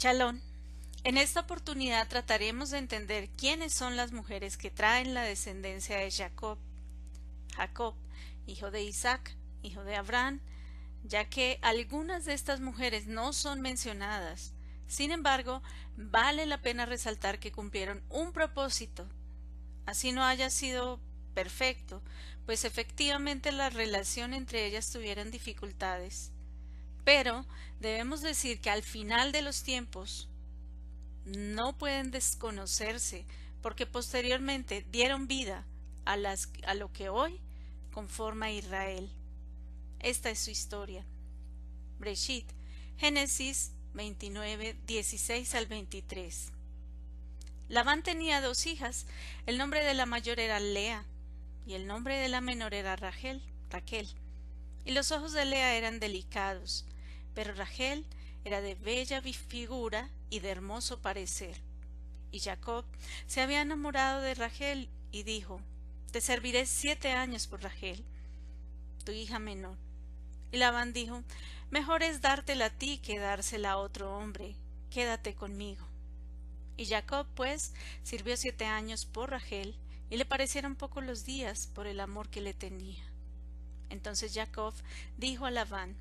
Chalón. 0.00 0.40
En 1.04 1.18
esta 1.18 1.40
oportunidad 1.40 2.08
trataremos 2.08 2.70
de 2.70 2.78
entender 2.78 3.28
quiénes 3.36 3.74
son 3.74 3.98
las 3.98 4.12
mujeres 4.12 4.56
que 4.56 4.70
traen 4.70 5.12
la 5.12 5.24
descendencia 5.24 5.98
de 5.98 6.10
Jacob. 6.10 6.56
Jacob, 7.54 7.94
hijo 8.46 8.70
de 8.70 8.82
Isaac, 8.82 9.36
hijo 9.62 9.84
de 9.84 9.96
Abraham, 9.96 10.40
ya 11.04 11.28
que 11.28 11.58
algunas 11.60 12.24
de 12.24 12.32
estas 12.32 12.60
mujeres 12.60 13.08
no 13.08 13.34
son 13.34 13.60
mencionadas. 13.60 14.54
Sin 14.86 15.10
embargo, 15.10 15.60
vale 15.98 16.46
la 16.46 16.62
pena 16.62 16.86
resaltar 16.86 17.38
que 17.38 17.52
cumplieron 17.52 18.02
un 18.08 18.32
propósito. 18.32 19.06
Así 19.84 20.12
no 20.12 20.24
haya 20.24 20.48
sido 20.48 20.98
perfecto, 21.34 22.00
pues 22.46 22.64
efectivamente 22.64 23.52
la 23.52 23.68
relación 23.68 24.32
entre 24.32 24.64
ellas 24.64 24.90
tuvieran 24.90 25.30
dificultades. 25.30 26.32
Pero 27.04 27.46
debemos 27.80 28.20
decir 28.20 28.60
que 28.60 28.70
al 28.70 28.82
final 28.82 29.32
de 29.32 29.42
los 29.42 29.62
tiempos 29.62 30.28
no 31.24 31.76
pueden 31.76 32.10
desconocerse, 32.10 33.26
porque 33.62 33.86
posteriormente 33.86 34.86
dieron 34.90 35.26
vida 35.26 35.66
a, 36.04 36.16
las, 36.16 36.50
a 36.66 36.74
lo 36.74 36.92
que 36.92 37.08
hoy 37.08 37.40
conforma 37.92 38.50
Israel. 38.50 39.10
Esta 40.00 40.30
es 40.30 40.38
su 40.38 40.50
historia. 40.50 41.04
Breshit, 41.98 42.46
Génesis 42.96 43.72
29, 43.94 44.76
16 44.86 45.54
al 45.54 45.66
23. 45.66 46.52
Labán 47.68 48.02
tenía 48.02 48.40
dos 48.40 48.66
hijas, 48.66 49.06
el 49.46 49.58
nombre 49.58 49.84
de 49.84 49.94
la 49.94 50.06
mayor 50.06 50.40
era 50.40 50.58
Lea 50.58 51.04
y 51.66 51.74
el 51.74 51.86
nombre 51.86 52.16
de 52.16 52.28
la 52.28 52.40
menor 52.40 52.74
era 52.74 52.96
Rachel, 52.96 53.42
Raquel. 53.70 54.08
Y 54.84 54.92
los 54.92 55.12
ojos 55.12 55.32
de 55.32 55.44
Lea 55.44 55.76
eran 55.76 56.00
delicados, 56.00 56.84
pero 57.34 57.54
Rachel 57.54 58.04
era 58.44 58.60
de 58.60 58.74
bella 58.74 59.22
figura 59.22 60.08
y 60.30 60.40
de 60.40 60.50
hermoso 60.50 61.00
parecer. 61.00 61.56
Y 62.32 62.40
Jacob 62.40 62.84
se 63.26 63.40
había 63.40 63.62
enamorado 63.62 64.20
de 64.20 64.34
Rachel 64.34 64.88
y 65.10 65.24
dijo, 65.24 65.60
Te 66.12 66.20
serviré 66.20 66.66
siete 66.66 67.12
años 67.12 67.46
por 67.46 67.62
Rachel, 67.62 68.04
tu 69.04 69.12
hija 69.12 69.38
menor. 69.38 69.76
Y 70.52 70.58
Labán 70.58 70.92
dijo, 70.92 71.22
Mejor 71.70 72.02
es 72.02 72.20
dártela 72.20 72.66
a 72.66 72.70
ti 72.70 72.98
que 72.98 73.18
dársela 73.18 73.72
a 73.72 73.78
otro 73.78 74.16
hombre, 74.16 74.56
quédate 74.90 75.34
conmigo. 75.34 75.86
Y 76.76 76.86
Jacob, 76.86 77.26
pues, 77.34 77.74
sirvió 78.02 78.36
siete 78.36 78.64
años 78.64 79.04
por 79.06 79.30
Rachel, 79.30 79.76
y 80.08 80.16
le 80.16 80.24
parecieron 80.24 80.74
pocos 80.74 81.04
los 81.04 81.24
días 81.24 81.68
por 81.68 81.86
el 81.86 82.00
amor 82.00 82.28
que 82.28 82.40
le 82.40 82.54
tenía. 82.54 83.04
Entonces 83.90 84.32
Jacob 84.34 84.74
dijo 85.16 85.46
a 85.46 85.50
Labán, 85.50 85.96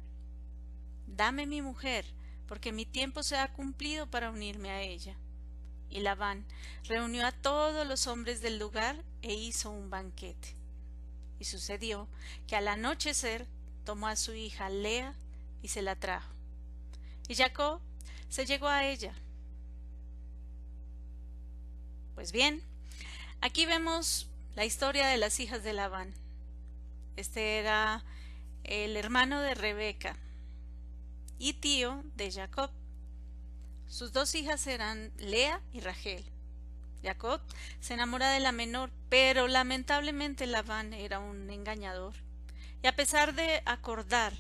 Dame 1.16 1.46
mi 1.46 1.62
mujer, 1.62 2.06
porque 2.48 2.72
mi 2.72 2.86
tiempo 2.86 3.24
se 3.24 3.38
ha 3.38 3.52
cumplido 3.52 4.08
para 4.08 4.32
unirme 4.32 4.70
a 4.72 4.82
ella. 4.82 5.16
Y 5.90 6.00
Labán 6.02 6.46
reunió 6.86 7.26
a 7.26 7.32
todos 7.32 7.86
los 7.88 8.08
hombres 8.08 8.42
del 8.42 8.60
lugar 8.60 9.04
e 9.22 9.34
hizo 9.34 9.72
un 9.72 9.90
banquete. 9.90 10.56
Y 11.40 11.46
sucedió 11.46 12.08
que 12.48 12.56
al 12.56 12.68
anochecer 12.68 13.48
tomó 13.86 14.08
a 14.08 14.16
su 14.16 14.34
hija 14.34 14.70
Lea 14.70 15.14
y 15.62 15.70
se 15.70 15.82
la 15.82 15.96
trajo. 15.96 16.32
Y 17.28 17.36
Jacob 17.36 17.82
se 18.30 18.46
llegó 18.46 18.68
a 18.68 18.86
ella. 18.86 19.14
Pues 22.16 22.32
bien, 22.32 22.64
aquí 23.42 23.66
vemos 23.66 24.28
la 24.56 24.66
historia 24.66 25.08
de 25.08 25.18
las 25.18 25.40
hijas 25.40 25.64
de 25.64 25.74
Labán. 25.74 26.14
Este 27.16 27.60
era 27.60 28.04
el 28.64 28.96
hermano 28.96 29.42
de 29.42 29.56
Rebeca 29.56 30.18
y 31.40 31.54
tío 31.54 32.04
de 32.16 32.32
Jacob. 32.32 32.70
Sus 33.88 34.14
dos 34.14 34.36
hijas 34.36 34.68
eran 34.68 35.12
Lea 35.18 35.62
y 35.74 35.80
Rachel. 35.80 36.24
Jacob 37.02 37.42
se 37.80 37.94
enamora 37.94 38.30
de 38.30 38.42
la 38.42 38.52
menor, 38.52 38.92
pero 39.10 39.48
lamentablemente 39.48 40.46
Labán 40.46 40.94
era 40.94 41.20
un 41.20 41.50
engañador 41.50 42.14
y 42.84 42.88
a 42.88 42.96
pesar 42.96 43.34
de 43.34 43.62
acordar 43.66 44.34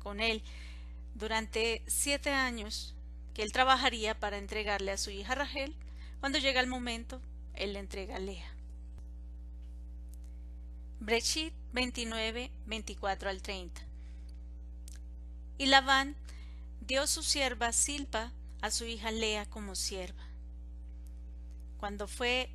con 0.00 0.20
él 0.20 0.42
durante 1.14 1.82
siete 1.86 2.30
años 2.30 2.94
que 3.34 3.42
él 3.42 3.52
trabajaría 3.52 4.18
para 4.18 4.38
entregarle 4.38 4.90
a 4.90 4.98
su 4.98 5.10
hija 5.10 5.34
Rachel, 5.34 5.74
cuando 6.20 6.38
llega 6.38 6.60
el 6.60 6.66
momento, 6.66 7.20
él 7.54 7.72
le 7.72 7.78
entrega 7.78 8.16
a 8.16 8.18
Lea. 8.18 8.52
Brechit 11.00 11.54
29, 11.72 12.50
24 12.66 13.30
al 13.30 13.40
30. 13.40 13.87
Y 15.58 15.66
Labán 15.66 16.14
dio 16.80 17.08
su 17.08 17.24
sierva 17.24 17.72
Silpa 17.72 18.32
a 18.62 18.70
su 18.70 18.84
hija 18.84 19.10
Lea 19.10 19.44
como 19.46 19.74
sierva. 19.74 20.24
Cuando 21.78 22.06
fue 22.06 22.50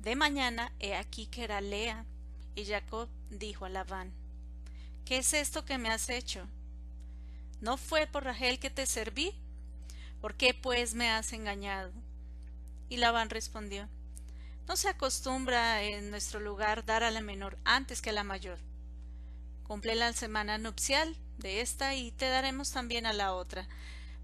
de 0.00 0.16
mañana, 0.16 0.72
he 0.80 0.96
aquí 0.96 1.26
que 1.26 1.44
era 1.44 1.60
Lea, 1.60 2.04
y 2.56 2.64
Jacob 2.64 3.08
dijo 3.30 3.64
a 3.64 3.68
Labán, 3.68 4.12
¿Qué 5.04 5.18
es 5.18 5.32
esto 5.32 5.64
que 5.64 5.78
me 5.78 5.90
has 5.90 6.08
hecho? 6.08 6.48
¿No 7.60 7.76
fue 7.76 8.06
por 8.06 8.24
Rachel 8.24 8.58
que 8.58 8.70
te 8.70 8.86
serví? 8.86 9.34
¿Por 10.20 10.34
qué 10.34 10.54
pues 10.54 10.94
me 10.94 11.10
has 11.10 11.32
engañado? 11.32 11.92
Y 12.88 12.96
Labán 12.96 13.30
respondió, 13.30 13.88
No 14.66 14.76
se 14.76 14.88
acostumbra 14.88 15.82
en 15.82 16.10
nuestro 16.10 16.40
lugar 16.40 16.84
dar 16.84 17.04
a 17.04 17.10
la 17.10 17.20
menor 17.20 17.58
antes 17.64 18.02
que 18.02 18.10
a 18.10 18.14
la 18.14 18.24
mayor. 18.24 18.58
Cumple 19.64 19.94
la 19.94 20.12
semana 20.12 20.58
nupcial 20.58 21.16
de 21.38 21.60
esta 21.60 21.94
y 21.94 22.12
te 22.12 22.28
daremos 22.28 22.70
también 22.70 23.06
a 23.06 23.12
la 23.12 23.34
otra, 23.34 23.68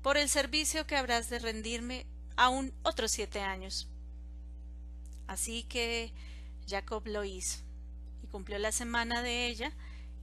por 0.03 0.17
el 0.17 0.29
servicio 0.29 0.87
que 0.87 0.97
habrás 0.97 1.29
de 1.29 1.39
rendirme 1.39 2.07
aún 2.37 2.73
otros 2.83 3.11
siete 3.11 3.41
años. 3.41 3.89
Así 5.27 5.63
que 5.65 6.13
Jacob 6.69 7.07
lo 7.07 7.25
hizo, 7.25 7.59
y 8.23 8.27
cumplió 8.29 8.59
la 8.59 8.73
semana 8.73 9.23
de 9.23 9.47
ella, 9.47 9.73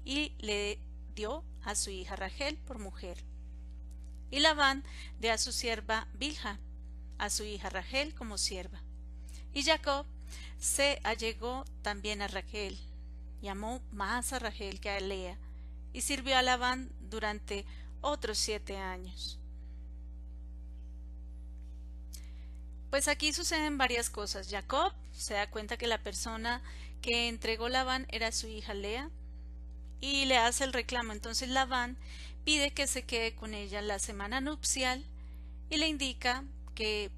y 0.03 0.33
le 0.39 0.79
dio 1.15 1.43
a 1.63 1.75
su 1.75 1.89
hija 1.89 2.15
Rachel 2.15 2.57
por 2.57 2.79
mujer. 2.79 3.23
Y 4.31 4.39
Labán 4.39 4.83
dio 5.19 5.33
a 5.33 5.37
su 5.37 5.51
sierva 5.51 6.07
Bilha, 6.13 6.59
a 7.17 7.29
su 7.29 7.43
hija 7.43 7.69
Rachel 7.69 8.13
como 8.15 8.37
sierva. 8.37 8.81
Y 9.53 9.63
Jacob 9.63 10.05
se 10.59 10.99
allegó 11.03 11.65
también 11.81 12.21
a 12.21 12.27
Rachel, 12.27 12.77
y 13.41 13.47
amó 13.47 13.81
más 13.91 14.33
a 14.33 14.39
Rachel 14.39 14.79
que 14.79 14.89
a 14.89 14.99
Lea, 14.99 15.37
y 15.97 16.01
sirvió 16.01 16.37
a 16.37 16.43
Labán 16.43 16.91
durante 17.09 17.65
otros 18.01 18.37
siete 18.37 18.77
años. 18.77 19.39
Pues 22.91 23.07
aquí 23.07 23.33
suceden 23.33 23.79
varias 23.79 24.11
cosas. 24.11 24.47
Jacob 24.47 24.93
se 25.11 25.33
da 25.33 25.49
cuenta 25.49 25.75
que 25.77 25.87
la 25.87 26.03
persona 26.03 26.61
que 27.01 27.27
entregó 27.27 27.67
Labán 27.67 28.05
era 28.11 28.31
su 28.31 28.47
hija 28.47 28.75
Lea, 28.75 29.09
y 29.99 30.25
le 30.25 30.37
hace 30.37 30.65
el 30.65 30.73
reclamo. 30.73 31.13
Entonces 31.13 31.49
Labán 31.49 31.97
pide 32.45 32.69
que 32.69 32.85
se 32.85 33.03
quede 33.03 33.33
con 33.33 33.55
ella 33.55 33.81
la 33.81 33.97
semana 33.97 34.39
nupcial 34.39 35.03
y 35.71 35.77
le 35.77 35.87
indica 35.87 36.43
que 36.75 37.09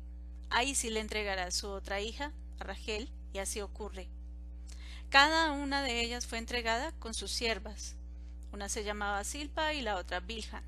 ahí 0.49 0.73
sí 0.73 0.89
le 0.89 1.01
entregará 1.01 1.51
su 1.51 1.67
otra 1.67 1.99
hija, 1.99 2.31
a 2.59 2.63
Rachel, 2.63 3.11
y 3.33 3.39
así 3.39 3.59
ocurre. 3.59 4.07
Cada 5.09 5.51
una 5.51 5.81
de 5.81 5.99
ellas 5.99 6.25
fue 6.25 6.37
entregada 6.37 6.93
con 6.93 7.13
sus 7.13 7.31
siervas. 7.31 7.98
Una 8.51 8.69
se 8.69 8.83
llamaba 8.83 9.23
Silpa 9.23 9.73
y 9.73 9.81
la 9.81 9.95
otra 9.95 10.19
Bilha. 10.19 10.63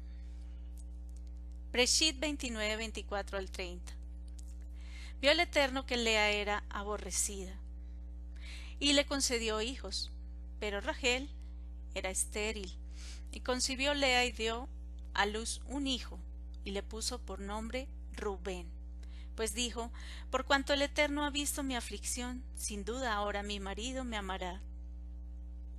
Breshit 1.72 2.20
29, 2.20 2.76
24 2.78 3.38
al 3.38 3.50
30. 3.50 3.94
Vio 5.22 5.32
el 5.32 5.40
Eterno 5.40 5.86
que 5.86 5.98
Lea 5.98 6.32
era 6.32 6.64
aborrecida 6.70 7.54
y 8.82 8.94
le 8.94 9.06
concedió 9.06 9.62
hijos, 9.62 10.10
pero 10.60 10.82
Rachel 10.82 11.30
era 11.94 12.10
estéril, 12.10 12.76
y 13.32 13.42
concibió 13.42 13.94
Lea 13.94 14.26
y 14.26 14.32
dio 14.32 14.68
a 15.14 15.28
luz 15.28 15.62
un 15.68 15.86
hijo, 15.86 16.18
y 16.66 16.72
le 16.72 16.82
puso 16.82 17.20
por 17.20 17.40
nombre 17.40 17.88
Rubén. 18.18 18.68
Pues 19.36 19.54
dijo, 19.54 19.92
por 20.32 20.46
cuanto 20.46 20.74
el 20.74 20.82
Eterno 20.82 21.24
ha 21.24 21.30
visto 21.30 21.62
mi 21.62 21.76
aflicción, 21.76 22.44
sin 22.56 22.84
duda 22.84 23.14
ahora 23.14 23.44
mi 23.44 23.60
marido 23.60 24.04
me 24.04 24.18
amará. 24.18 24.60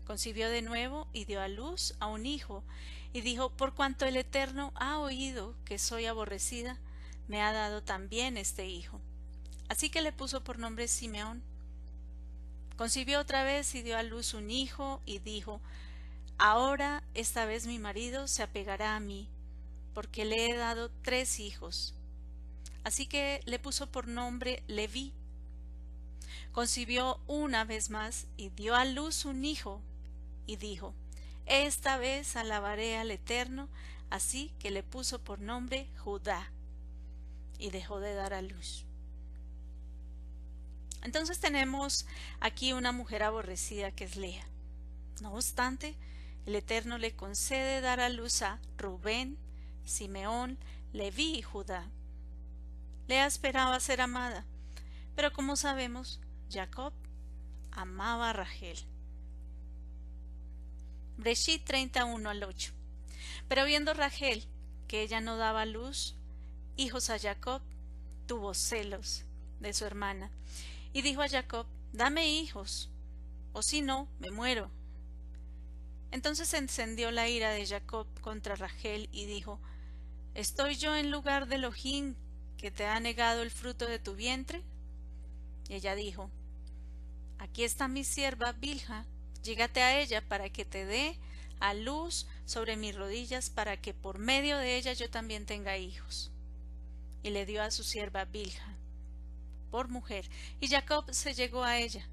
Concibió 0.06 0.49
de 0.50 0.62
nuevo 0.62 1.08
y 1.12 1.25
dio 1.25 1.40
a 1.40 1.49
luz 1.49 1.94
a 2.00 2.06
un 2.06 2.26
hijo, 2.26 2.64
y 3.12 3.20
dijo, 3.20 3.50
por 3.50 3.75
cuanto 3.75 4.06
el 4.06 4.16
Eterno 4.16 4.72
ha 4.75 4.99
oído 4.99 5.54
que 5.64 5.78
soy 5.78 6.06
aborrecida, 6.06 6.78
me 7.28 7.43
ha 7.43 7.52
dado 7.52 7.82
también 7.82 8.37
este 8.37 8.66
hijo. 8.66 9.00
Así 9.69 9.90
que 9.90 10.02
le 10.02 10.12
puso 10.12 10.43
por 10.43 10.58
nombre 10.58 10.88
Simeón. 10.88 11.43
Concibió 12.76 13.20
otra 13.20 13.44
vez 13.44 13.75
y 13.75 13.82
dio 13.82 13.96
a 13.96 14.02
luz 14.02 14.34
un 14.34 14.50
hijo, 14.50 15.00
y 15.04 15.19
dijo, 15.19 15.60
Ahora 16.38 17.04
esta 17.14 17.44
vez 17.44 17.66
mi 17.66 17.78
marido 17.78 18.26
se 18.26 18.43
apegará 18.43 18.96
a 18.96 19.00
mí, 19.00 19.28
porque 19.94 20.25
le 20.25 20.46
he 20.46 20.56
dado 20.56 20.90
tres 21.02 21.38
hijos. 21.38 21.94
Así 22.84 23.06
que 23.06 23.40
le 23.44 23.58
puso 23.58 23.90
por 23.90 24.08
nombre 24.08 24.62
Leví. 24.66 25.12
Concibió 26.50 27.20
una 27.26 27.64
vez 27.64 27.90
más 27.90 28.26
y 28.37 28.49
dio 28.50 28.75
a 28.75 28.84
luz 28.84 29.25
un 29.25 29.44
hijo, 29.44 29.81
y 30.47 30.56
dijo, 30.56 30.94
Esta 31.47 31.97
vez 31.97 32.37
alabaré 32.37 32.99
al 32.99 33.11
Eterno, 33.11 33.69
así 34.11 34.53
que 34.59 34.71
le 34.71 34.83
puso 34.83 35.21
por 35.21 35.41
nombre 35.41 35.89
Judá. 35.99 36.50
y 37.59 37.71
dejó 37.71 38.00
de 38.00 38.15
dar 38.15 38.35
a 38.35 38.43
luz. 38.43 38.85
Entonces 41.03 41.39
tenemos 41.39 42.06
aquí 42.41 42.73
una 42.73 42.91
mujer 42.93 43.23
aborrecida 43.23 43.93
que 43.93 44.05
es 44.05 44.17
Lea. 44.17 44.44
No 45.21 45.33
obstante, 45.35 45.97
el 46.47 46.56
Eterno 46.56 46.99
le 46.99 47.15
concede 47.15 47.81
dar 47.81 48.00
a 48.00 48.09
luz 48.09 48.43
a 48.43 48.59
Rubén, 48.79 49.38
Simeón, 49.85 50.59
Leví 50.93 51.37
y 51.37 51.43
Judá. 51.43 51.88
Lea 53.06 53.27
esperaba 53.27 53.79
ser 53.81 54.00
amada, 54.00 54.45
pero 55.15 55.33
como 55.33 55.56
sabemos, 55.56 56.21
Jacob 56.50 56.93
amaba 57.71 58.31
a 58.31 58.33
Rachel. 58.33 58.79
Breshit 61.23 61.65
31 61.65 62.29
al 62.29 62.43
8. 62.43 62.73
Pero 63.47 63.65
viendo 63.65 63.95
Rachel 63.95 64.45
que 64.89 65.03
ella 65.03 65.21
no 65.21 65.37
daba 65.37 65.65
luz, 65.67 66.17
hijos 66.77 67.11
a 67.11 67.19
Jacob, 67.19 67.63
tuvo 68.27 68.55
celos 68.55 69.25
de 69.61 69.73
su 69.73 69.85
hermana, 69.85 70.33
y 70.93 71.03
dijo 71.03 71.23
a 71.23 71.29
Jacob, 71.29 71.67
dame 71.93 72.29
hijos, 72.29 72.91
o 73.53 73.63
si 73.63 73.83
no, 73.83 74.09
me 74.19 74.33
muero. 74.33 74.69
Entonces 76.11 76.53
encendió 76.55 77.13
la 77.13 77.29
ira 77.29 77.51
de 77.51 77.67
Jacob 77.67 78.09
contra 78.21 78.57
Rachel 78.57 79.09
y 79.13 79.27
dijo, 79.27 79.61
¿Estoy 80.35 80.75
yo 80.75 80.97
en 80.97 81.13
lugar 81.13 81.47
de 81.47 81.55
Elohim 81.55 82.17
que 82.59 82.73
te 82.73 82.85
ha 82.87 82.99
negado 82.99 83.43
el 83.43 83.53
fruto 83.53 83.87
de 83.87 84.01
tu 84.01 84.17
vientre? 84.17 84.63
Y 85.69 85.75
ella 85.75 85.95
dijo, 85.95 86.31
Aquí 87.39 87.63
está 87.63 87.87
mi 87.87 88.03
sierva 88.03 88.53
Bilha, 88.53 89.07
llégate 89.43 89.83
a 89.83 90.00
ella 90.00 90.23
para 90.27 90.50
que 90.50 90.65
te 90.65 90.85
dé 90.85 91.19
a 91.61 91.75
luz 91.75 92.27
sobre 92.44 92.77
mis 92.77 92.94
rodillas 92.94 93.50
para 93.50 93.81
que 93.81 93.94
por 93.94 94.19
medio 94.19 94.59
de 94.59 94.77
ella 94.77 94.93
yo 94.93 95.11
también 95.11 95.47
tenga 95.47 95.79
hijos. 95.79 96.31
Y 97.23 97.31
le 97.31 97.47
dio 97.47 97.62
a 97.62 97.71
su 97.71 97.85
sierva 97.85 98.25
Bilha 98.25 98.79
por 99.71 99.89
mujer, 99.89 100.29
y 100.61 100.69
Jacob 100.69 101.06
se 101.12 101.33
llegó 101.33 101.65
a 101.65 101.79
ella. 101.79 102.06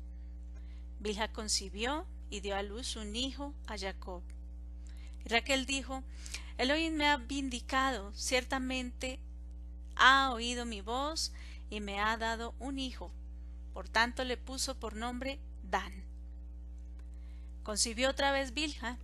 Bilha 1.00 1.32
concibió 1.34 2.08
y 2.30 2.40
dio 2.40 2.56
a 2.56 2.64
luz 2.64 2.96
un 2.96 3.16
hijo 3.16 3.54
a 3.68 3.78
Jacob. 3.78 4.24
Y 5.26 5.30
Raquel 5.30 5.66
dijo, 5.66 6.02
Elohim 6.58 6.94
me 6.96 7.08
ha 7.08 7.18
vindicado, 7.18 8.14
ciertamente 8.16 9.20
ha 9.96 10.32
oído 10.32 10.66
mi 10.66 10.80
voz 10.80 11.34
y 11.70 11.82
me 11.82 12.00
ha 12.00 12.16
dado 12.18 12.56
un 12.60 12.80
hijo. 12.80 13.12
Por 13.74 13.90
tanto 13.90 14.24
le 14.24 14.38
puso 14.38 14.80
por 14.80 14.96
nombre 14.96 15.40
Dan. 15.64 16.09
Concibió 17.64 18.10
otra 18.10 18.32
vez 18.32 18.54
Bilha, 18.54 18.98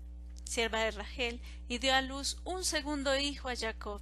sierva 0.44 0.80
de 0.80 0.92
Rachel, 0.92 1.42
y 1.68 1.78
dio 1.80 1.94
a 1.94 2.02
luz 2.02 2.38
un 2.44 2.64
segundo 2.64 3.18
hijo 3.18 3.50
a 3.50 3.56
Jacob. 3.56 4.02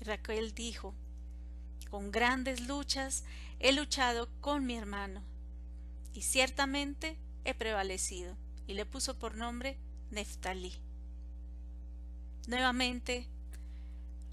Y 0.00 0.04
Raquel 0.04 0.54
dijo, 0.54 0.94
con 1.90 2.10
grandes 2.10 2.60
luchas 2.66 3.24
he 3.58 3.72
luchado 3.72 4.28
con 4.40 4.64
mi 4.64 4.76
hermano, 4.76 5.22
y 6.14 6.22
ciertamente 6.22 7.18
he 7.44 7.54
prevalecido, 7.54 8.36
y 8.66 8.74
le 8.74 8.86
puso 8.86 9.18
por 9.18 9.36
nombre 9.36 9.76
Neftalí. 10.10 10.72
Nuevamente, 12.46 13.26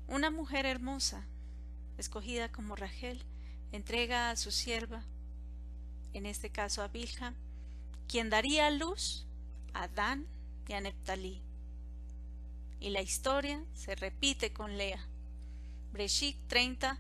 una 0.08 0.32
mujer 0.32 0.66
hermosa, 0.66 1.26
escogida 1.98 2.52
como 2.52 2.76
Rachel, 2.76 3.24
entrega 3.72 4.32
a 4.32 4.36
su 4.36 4.52
sierva, 4.52 5.04
en 6.14 6.26
este 6.26 6.50
caso 6.50 6.82
a 6.82 6.88
Bilha, 6.88 7.34
quien 8.08 8.30
daría 8.30 8.72
luz 8.72 9.28
a 9.74 9.88
Dan 9.88 10.28
y 10.68 10.74
a 10.74 10.82
Neftalí. 10.82 11.42
Y 12.80 12.90
la 12.90 13.02
historia 13.02 13.64
se 13.74 13.96
repite 13.96 14.54
con 14.54 14.78
Lea. 14.78 15.06
Breshit 15.92 16.38
30 16.48 17.00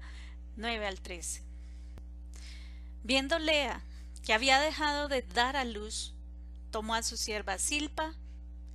9 0.59 0.85
al 0.85 0.99
13. 0.99 1.41
Viendo 3.03 3.39
Lea 3.39 3.81
que 4.23 4.33
había 4.33 4.59
dejado 4.59 5.07
de 5.07 5.21
dar 5.21 5.55
a 5.55 5.63
luz, 5.63 6.13
tomó 6.69 6.95
a 6.95 7.03
su 7.03 7.15
sierva 7.15 7.57
Silpa 7.57 8.13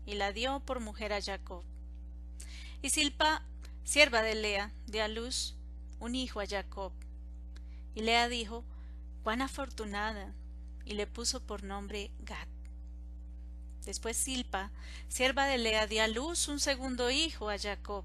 y 0.07 0.15
la 0.15 0.33
dio 0.33 0.61
por 0.61 0.81
mujer 0.81 1.13
a 1.13 1.21
Jacob. 1.21 1.63
Y 2.81 2.91
Silpa, 2.91 3.43
sierva 3.85 4.23
de 4.23 4.35
Lea, 4.35 4.73
dio 4.87 5.05
a 5.05 5.09
luz 5.09 5.57
un 6.01 6.15
hijo 6.15 6.41
a 6.41 6.47
Jacob. 6.47 6.93
Y 7.95 8.01
Lea 8.01 8.29
dijo, 8.29 8.65
cuán 9.23 9.43
afortunada, 9.43 10.35
y 10.85 10.95
le 10.95 11.07
puso 11.07 11.47
por 11.47 11.63
nombre 11.65 12.11
Gad. 12.21 12.54
Después 13.85 14.17
Silpa, 14.17 14.71
sierva 15.09 15.47
de 15.47 15.59
Lea, 15.59 15.87
dio 15.87 16.03
a 16.03 16.09
luz 16.09 16.49
un 16.49 16.59
segundo 16.59 17.11
hijo 17.11 17.51
a 17.51 17.59
Jacob. 17.59 18.05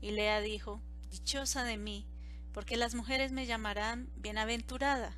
Y 0.00 0.10
Lea 0.12 0.40
dijo, 0.40 0.80
Dichosa 1.10 1.64
de 1.64 1.76
mí, 1.76 2.06
porque 2.52 2.76
las 2.76 2.94
mujeres 2.94 3.32
me 3.32 3.46
llamarán 3.46 4.08
bienaventurada, 4.16 5.14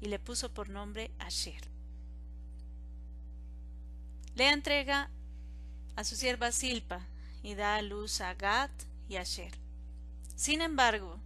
y 0.00 0.06
le 0.06 0.18
puso 0.18 0.52
por 0.52 0.70
nombre 0.70 1.10
Asher. 1.18 1.68
Le 4.34 4.48
entrega 4.48 5.10
a 5.96 6.04
su 6.04 6.16
sierva 6.16 6.52
Silpa 6.52 7.06
y 7.42 7.54
da 7.54 7.76
a 7.76 7.82
luz 7.82 8.20
a 8.20 8.34
Gad 8.34 8.70
y 9.08 9.16
Asher. 9.16 9.52
Sin 10.36 10.62
embargo, 10.62 11.20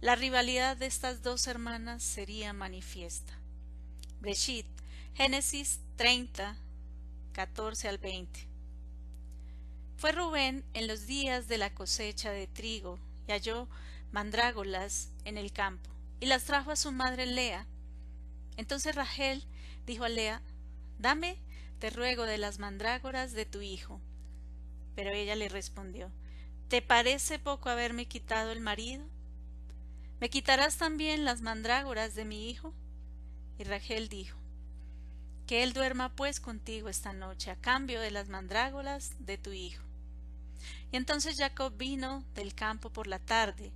la 0.00 0.16
rivalidad 0.16 0.76
de 0.76 0.86
estas 0.86 1.22
dos 1.22 1.46
hermanas 1.46 2.02
sería 2.02 2.52
manifiesta. 2.52 3.32
Breshit, 4.20 4.66
Génesis 5.14 5.80
30, 5.96 6.56
14 7.40 7.88
al 7.88 7.96
20. 7.96 8.46
Fue 9.96 10.12
Rubén 10.12 10.62
en 10.74 10.86
los 10.86 11.06
días 11.06 11.48
de 11.48 11.56
la 11.56 11.72
cosecha 11.72 12.30
de 12.32 12.46
trigo 12.46 12.98
y 13.26 13.32
halló 13.32 13.66
mandrágolas 14.12 15.10
en 15.24 15.38
el 15.38 15.50
campo, 15.50 15.88
y 16.20 16.26
las 16.26 16.44
trajo 16.44 16.70
a 16.70 16.76
su 16.76 16.92
madre 16.92 17.24
Lea. 17.24 17.66
Entonces 18.58 18.94
Rachel 18.94 19.46
dijo 19.86 20.04
a 20.04 20.10
Lea, 20.10 20.42
Dame, 20.98 21.38
te 21.78 21.88
ruego, 21.88 22.24
de 22.24 22.36
las 22.36 22.58
mandrágoras 22.58 23.32
de 23.32 23.46
tu 23.46 23.62
hijo. 23.62 24.02
Pero 24.94 25.08
ella 25.08 25.34
le 25.34 25.48
respondió, 25.48 26.12
¿Te 26.68 26.82
parece 26.82 27.38
poco 27.38 27.70
haberme 27.70 28.04
quitado 28.04 28.52
el 28.52 28.60
marido? 28.60 29.06
¿Me 30.20 30.28
quitarás 30.28 30.76
también 30.76 31.24
las 31.24 31.40
mandrágoras 31.40 32.14
de 32.14 32.26
mi 32.26 32.50
hijo? 32.50 32.74
Y 33.58 33.64
Rachel 33.64 34.10
dijo, 34.10 34.39
Que 35.50 35.64
él 35.64 35.72
duerma 35.72 36.14
pues 36.14 36.38
contigo 36.38 36.88
esta 36.88 37.12
noche 37.12 37.50
a 37.50 37.56
cambio 37.56 38.00
de 38.00 38.12
las 38.12 38.28
mandrágoras 38.28 39.16
de 39.18 39.36
tu 39.36 39.50
hijo. 39.50 39.82
Y 40.92 40.96
entonces 40.96 41.38
Jacob 41.38 41.76
vino 41.76 42.24
del 42.36 42.54
campo 42.54 42.90
por 42.90 43.08
la 43.08 43.18
tarde, 43.18 43.72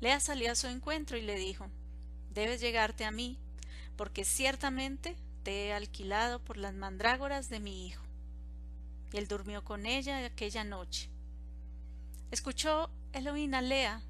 Lea 0.00 0.20
salió 0.20 0.50
a 0.50 0.54
su 0.54 0.68
encuentro 0.68 1.18
y 1.18 1.20
le 1.20 1.36
dijo, 1.36 1.68
Debes 2.32 2.62
llegarte 2.62 3.04
a 3.04 3.10
mí, 3.10 3.38
porque 3.98 4.24
ciertamente 4.24 5.14
te 5.42 5.66
he 5.66 5.74
alquilado 5.74 6.42
por 6.42 6.56
las 6.56 6.72
mandrágoras 6.72 7.50
de 7.50 7.60
mi 7.60 7.86
hijo. 7.86 8.02
Y 9.12 9.18
él 9.18 9.28
durmió 9.28 9.62
con 9.62 9.84
ella 9.84 10.24
aquella 10.24 10.64
noche. 10.64 11.10
Escuchó 12.30 12.88
Elohim 13.12 13.52
a 13.52 13.60
Lea, 13.60 14.00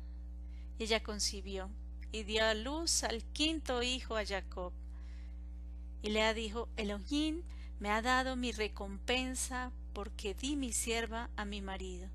y 0.79 0.85
ella 0.85 1.03
concibió, 1.03 1.69
y 2.13 2.23
dio 2.23 2.45
a 2.45 2.55
luz 2.55 3.03
al 3.03 3.25
quinto 3.33 3.83
hijo 3.83 4.17
a 4.17 4.25
Jacob. 4.25 4.73
Y 6.03 6.11
Lea 6.11 6.35
dijo, 6.35 6.69
Elohim 6.77 7.43
me 7.79 7.91
ha 7.91 8.03
dado 8.03 8.37
mi 8.37 8.53
recompensa 8.53 9.73
porque 9.93 10.35
di 10.35 10.57
mi 10.57 10.73
sierva 10.73 11.31
a 11.37 11.45
mi 11.45 11.63
marido. 11.63 12.09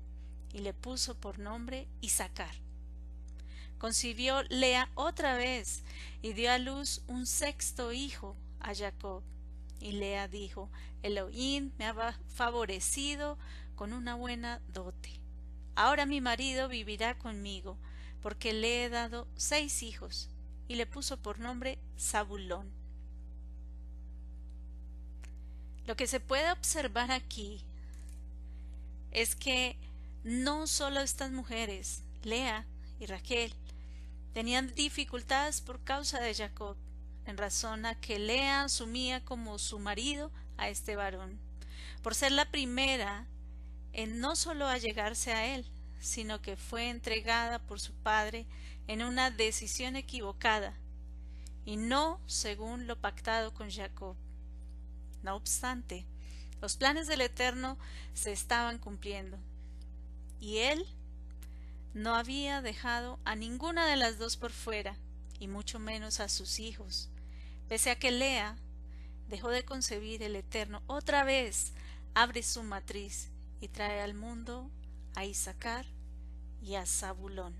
Y 0.52 0.60
le 0.60 0.74
puso 0.74 1.14
por 1.14 1.38
nombre 1.38 1.88
Isaacar 2.00 2.54
concibió 3.78 4.42
Lea 4.48 4.90
otra 4.94 5.36
vez 5.36 5.82
y 6.20 6.32
dio 6.32 6.52
a 6.52 6.58
luz 6.58 7.02
un 7.06 7.26
sexto 7.26 7.92
hijo 7.92 8.36
a 8.60 8.74
Jacob. 8.74 9.22
Y 9.80 9.92
Lea 9.92 10.26
dijo, 10.28 10.68
Elohim 11.02 11.70
me 11.78 11.86
ha 11.86 12.18
favorecido 12.26 13.38
con 13.76 13.92
una 13.92 14.16
buena 14.16 14.60
dote. 14.72 15.20
Ahora 15.76 16.04
mi 16.06 16.20
marido 16.20 16.68
vivirá 16.68 17.16
conmigo, 17.16 17.78
porque 18.20 18.52
le 18.52 18.84
he 18.84 18.88
dado 18.88 19.28
seis 19.36 19.84
hijos, 19.84 20.28
y 20.66 20.74
le 20.74 20.86
puso 20.86 21.16
por 21.16 21.38
nombre 21.38 21.78
Zabulón. 21.96 22.77
Lo 25.88 25.96
que 25.96 26.06
se 26.06 26.20
puede 26.20 26.52
observar 26.52 27.10
aquí 27.10 27.62
es 29.10 29.34
que 29.34 29.74
no 30.22 30.66
solo 30.66 31.00
estas 31.00 31.30
mujeres, 31.30 32.02
Lea 32.24 32.66
y 33.00 33.06
Raquel, 33.06 33.54
tenían 34.34 34.74
dificultades 34.74 35.62
por 35.62 35.82
causa 35.82 36.20
de 36.20 36.34
Jacob, 36.34 36.76
en 37.24 37.38
razón 37.38 37.86
a 37.86 37.98
que 37.98 38.18
Lea 38.18 38.64
asumía 38.64 39.24
como 39.24 39.58
su 39.58 39.78
marido 39.78 40.30
a 40.58 40.68
este 40.68 40.94
varón, 40.94 41.38
por 42.02 42.14
ser 42.14 42.32
la 42.32 42.50
primera 42.50 43.26
en 43.94 44.20
no 44.20 44.36
solo 44.36 44.66
allegarse 44.66 45.32
a 45.32 45.54
él, 45.54 45.64
sino 46.00 46.42
que 46.42 46.58
fue 46.58 46.90
entregada 46.90 47.60
por 47.60 47.80
su 47.80 47.94
padre 47.94 48.44
en 48.88 49.02
una 49.02 49.30
decisión 49.30 49.96
equivocada, 49.96 50.74
y 51.64 51.78
no 51.78 52.20
según 52.26 52.86
lo 52.86 53.00
pactado 53.00 53.54
con 53.54 53.70
Jacob. 53.70 54.16
No 55.28 55.36
obstante, 55.36 56.06
los 56.62 56.78
planes 56.78 57.06
del 57.06 57.20
Eterno 57.20 57.76
se 58.14 58.32
estaban 58.32 58.78
cumpliendo, 58.78 59.36
y 60.40 60.56
él 60.60 60.86
no 61.92 62.14
había 62.14 62.62
dejado 62.62 63.18
a 63.26 63.36
ninguna 63.36 63.86
de 63.86 63.96
las 63.96 64.16
dos 64.16 64.38
por 64.38 64.52
fuera, 64.52 64.96
y 65.38 65.46
mucho 65.46 65.78
menos 65.78 66.20
a 66.20 66.30
sus 66.30 66.60
hijos, 66.60 67.10
pese 67.68 67.90
a 67.90 67.98
que 67.98 68.10
Lea 68.10 68.56
dejó 69.28 69.50
de 69.50 69.66
concebir 69.66 70.22
el 70.22 70.34
Eterno 70.34 70.82
otra 70.86 71.24
vez 71.24 71.74
abre 72.14 72.42
su 72.42 72.62
matriz 72.62 73.28
y 73.60 73.68
trae 73.68 74.00
al 74.00 74.14
mundo 74.14 74.70
a 75.14 75.26
Isaacar 75.26 75.84
y 76.62 76.76
a 76.76 76.86
Zabulón. 76.86 77.54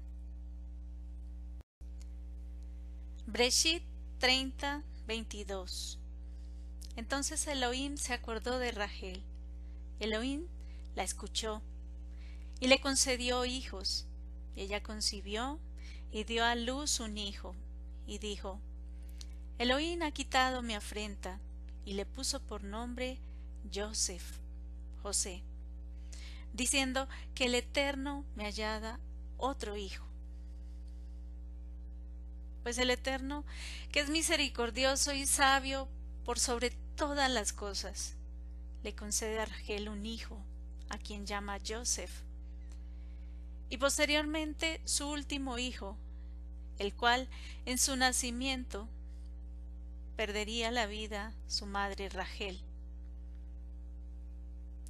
Breshit 3.27 3.83
30, 4.21 4.83
22 5.07 5.99
Entonces 6.99 7.47
Elohim 7.47 7.97
se 7.97 8.13
acordó 8.13 8.59
de 8.59 8.73
Rachel. 8.73 9.23
Elohim 10.01 10.49
la 10.97 11.05
escuchó 11.05 11.63
y 12.59 12.67
le 12.67 12.81
concedió 12.81 13.45
hijos. 13.45 14.09
Ella 14.57 14.83
concibió 14.83 15.61
y 16.11 16.25
dio 16.25 16.45
a 16.45 16.57
luz 16.57 16.99
un 16.99 17.17
hijo, 17.17 17.55
y 18.05 18.19
dijo, 18.19 18.59
Elohim 19.59 20.03
ha 20.03 20.11
quitado 20.11 20.61
mi 20.61 20.75
afrenta, 20.75 21.39
y 21.85 21.93
le 21.93 22.05
puso 22.05 22.41
por 22.41 22.65
nombre 22.65 23.21
Joseph, 23.73 24.41
José, 25.01 25.45
diciendo 26.53 27.09
que 27.37 27.45
el 27.45 27.55
Eterno 27.55 28.25
me 28.35 28.43
hallada 28.43 28.99
otro 29.37 29.77
hijo. 29.77 30.05
Pues 32.65 32.77
el 32.79 32.91
Eterno, 32.91 33.45
que 33.93 34.01
es 34.01 34.11
misericordioso 34.11 35.13
y 35.13 35.27
sabio 35.27 35.87
por 36.25 36.41
sobre 36.41 36.73
todas 36.99 37.31
las 37.31 37.53
cosas, 37.53 38.17
le 38.83 38.93
concede 38.93 39.39
a 39.39 39.45
Rachel 39.45 39.89
un 39.89 40.05
hijo, 40.05 40.37
a 40.89 40.99
quien 40.99 41.27
llama 41.27 41.59
Joseph, 41.65 42.11
y 43.71 43.77
posteriormente 43.77 44.81
su 44.85 45.09
último 45.09 45.59
hijo, 45.59 45.97
el 46.79 46.93
cual 46.93 47.29
en 47.67 47.79
su 47.79 47.95
nacimiento 47.95 48.89
perdería 50.17 50.73
la 50.73 50.87
vida 50.87 51.33
su 51.47 51.67
madre 51.67 52.09
Rachel. 52.09 52.61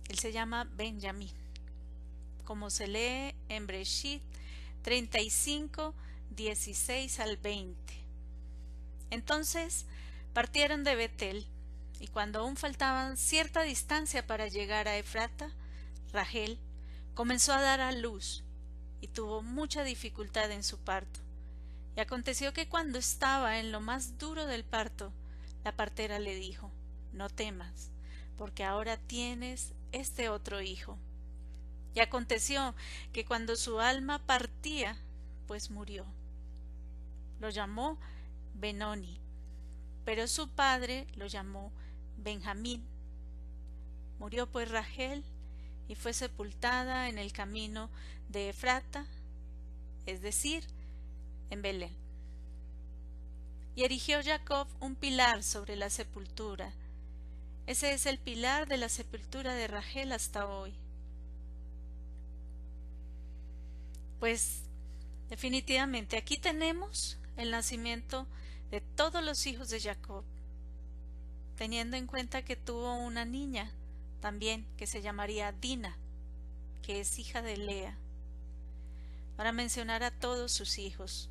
Él 0.08 0.18
se 0.18 0.32
llama 0.32 0.64
Benjamín, 0.64 1.36
como 2.46 2.70
se 2.70 2.88
lee 2.88 3.34
en 3.50 3.66
Breshit 3.66 4.22
35, 4.80 5.94
16 6.30 7.20
al 7.20 7.36
20. 7.36 7.76
Entonces 9.10 9.84
partieron 10.32 10.84
de 10.84 10.94
Betel, 10.94 11.46
y 12.00 12.08
cuando 12.08 12.40
aún 12.40 12.56
faltaban 12.56 13.16
cierta 13.16 13.62
distancia 13.62 14.26
para 14.26 14.48
llegar 14.48 14.88
a 14.88 14.96
Efrata, 14.96 15.50
Rachel 16.12 16.58
comenzó 17.14 17.52
a 17.52 17.60
dar 17.60 17.80
a 17.80 17.92
luz 17.92 18.44
y 19.00 19.08
tuvo 19.08 19.42
mucha 19.42 19.82
dificultad 19.84 20.50
en 20.50 20.62
su 20.62 20.78
parto. 20.78 21.20
Y 21.96 22.00
aconteció 22.00 22.52
que 22.52 22.68
cuando 22.68 22.98
estaba 22.98 23.58
en 23.58 23.72
lo 23.72 23.80
más 23.80 24.18
duro 24.18 24.46
del 24.46 24.64
parto, 24.64 25.12
la 25.64 25.74
partera 25.74 26.18
le 26.18 26.36
dijo 26.36 26.70
No 27.12 27.28
temas, 27.28 27.90
porque 28.36 28.64
ahora 28.64 28.96
tienes 28.96 29.74
este 29.90 30.28
otro 30.28 30.62
hijo. 30.62 30.98
Y 31.94 32.00
aconteció 32.00 32.74
que 33.12 33.24
cuando 33.24 33.56
su 33.56 33.80
alma 33.80 34.24
partía, 34.24 34.96
pues 35.48 35.70
murió. 35.70 36.06
Lo 37.40 37.50
llamó 37.50 37.98
Benoni, 38.54 39.20
pero 40.04 40.28
su 40.28 40.48
padre 40.50 41.08
lo 41.16 41.26
llamó 41.26 41.72
Benjamín. 42.18 42.84
Murió 44.18 44.46
pues 44.46 44.70
Rachel 44.70 45.24
y 45.88 45.94
fue 45.94 46.12
sepultada 46.12 47.08
en 47.08 47.18
el 47.18 47.32
camino 47.32 47.88
de 48.28 48.50
Efrata, 48.50 49.06
es 50.06 50.20
decir, 50.20 50.64
en 51.50 51.62
Belén. 51.62 51.96
Y 53.74 53.84
erigió 53.84 54.18
Jacob 54.22 54.66
un 54.80 54.96
pilar 54.96 55.42
sobre 55.42 55.76
la 55.76 55.88
sepultura. 55.88 56.72
Ese 57.66 57.92
es 57.92 58.06
el 58.06 58.18
pilar 58.18 58.66
de 58.66 58.76
la 58.76 58.88
sepultura 58.88 59.54
de 59.54 59.68
Rachel 59.68 60.12
hasta 60.12 60.46
hoy. 60.46 60.74
Pues 64.18 64.62
definitivamente 65.30 66.16
aquí 66.16 66.38
tenemos 66.38 67.18
el 67.36 67.50
nacimiento 67.50 68.26
de 68.70 68.80
todos 68.80 69.22
los 69.22 69.46
hijos 69.46 69.70
de 69.70 69.80
Jacob, 69.80 70.24
teniendo 71.58 71.96
en 71.96 72.06
cuenta 72.06 72.44
que 72.44 72.54
tuvo 72.54 72.94
una 72.94 73.24
niña 73.24 73.72
también 74.20 74.64
que 74.76 74.86
se 74.86 75.02
llamaría 75.02 75.50
Dina, 75.50 75.98
que 76.82 77.00
es 77.00 77.18
hija 77.18 77.42
de 77.42 77.56
Lea 77.56 77.98
para 79.36 79.50
mencionar 79.50 80.04
a 80.04 80.12
todos 80.12 80.52
sus 80.52 80.78
hijos. 80.78 81.28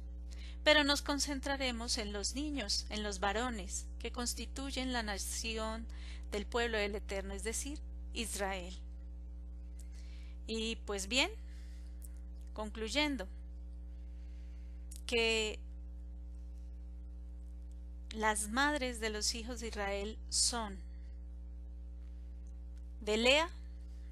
Pero 0.65 0.83
nos 0.83 1.01
concentraremos 1.01 1.97
en 1.97 2.11
los 2.11 2.35
niños, 2.35 2.85
en 2.89 3.03
los 3.03 3.21
varones, 3.21 3.85
que 3.99 4.11
constituyen 4.11 4.91
la 4.91 5.01
nación 5.01 5.87
del 6.31 6.45
pueblo 6.45 6.77
del 6.77 6.95
Eterno, 6.95 7.33
es 7.33 7.43
decir, 7.43 7.79
Israel. 8.13 8.77
Y 10.45 10.75
pues 10.85 11.07
bien, 11.07 11.31
concluyendo, 12.53 13.29
que 15.05 15.59
las 18.17 18.49
madres 18.49 18.99
de 18.99 19.11
los 19.11 19.35
hijos 19.35 19.59
de 19.59 19.67
Israel 19.67 20.17
son 20.29 20.79
de 23.01 23.15
Lea, 23.15 23.47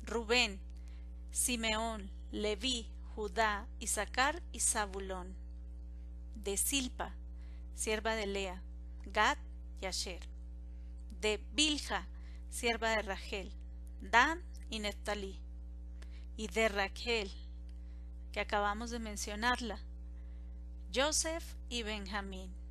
Rubén, 0.04 0.60
Simeón, 1.32 2.12
Leví, 2.32 2.88
Judá, 3.16 3.66
Isaacar 3.80 4.44
y 4.52 4.60
Zabulón. 4.60 5.36
De 6.36 6.56
Silpa, 6.56 7.16
sierva 7.74 8.14
de 8.14 8.28
Lea, 8.28 8.62
Gad 9.08 9.40
y 9.82 9.88
Asher. 9.88 10.22
De 11.20 11.42
Bilja, 11.56 12.06
sierva 12.52 12.92
de 12.92 13.02
Rachel, 13.02 13.52
Dan 14.02 14.40
y 14.70 14.80
Neftalí. 14.80 15.40
Y 16.38 16.48
de 16.50 16.70
Rachel, 16.70 17.32
que 18.32 18.40
acabamos 18.40 18.92
de 18.92 19.00
mencionarla, 19.00 19.80
Joseph 20.94 21.56
y 21.70 21.82
Benjamín. 21.82 22.65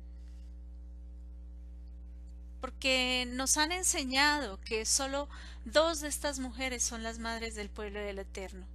Porque 2.65 3.27
nos 3.29 3.57
han 3.57 3.71
enseñado 3.71 4.59
que 4.61 4.87
solo 4.87 5.29
dos 5.65 5.99
de 5.99 6.07
estas 6.07 6.39
mujeres 6.39 6.81
son 6.81 7.03
las 7.03 7.19
madres 7.19 7.53
del 7.53 7.69
pueblo 7.69 7.99
del 7.99 8.17
Eterno. 8.17 8.65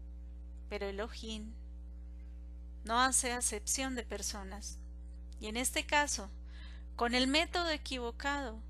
Pero 0.68 0.86
Elohim 0.86 1.50
no 2.84 3.00
hace 3.00 3.32
acepción 3.32 3.96
de 3.96 4.04
personas. 4.04 4.78
Y 5.40 5.48
en 5.48 5.56
este 5.56 5.84
caso, 5.86 6.30
con 6.94 7.16
el 7.16 7.26
método 7.26 7.68
equivocado, 7.70 8.60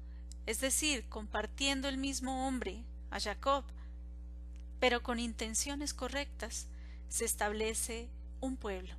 es 0.47 0.63
decir, 0.63 1.07
compartiendo 1.11 1.91
el 1.91 1.99
mismo 1.99 2.47
hombre, 2.49 2.83
a 3.11 3.21
Jacob, 3.21 3.65
pero 4.79 5.03
con 5.03 5.19
intenciones 5.19 5.93
correctas, 5.93 6.67
se 7.11 7.27
establece 7.27 8.09
un 8.41 8.57
pueblo, 8.57 8.95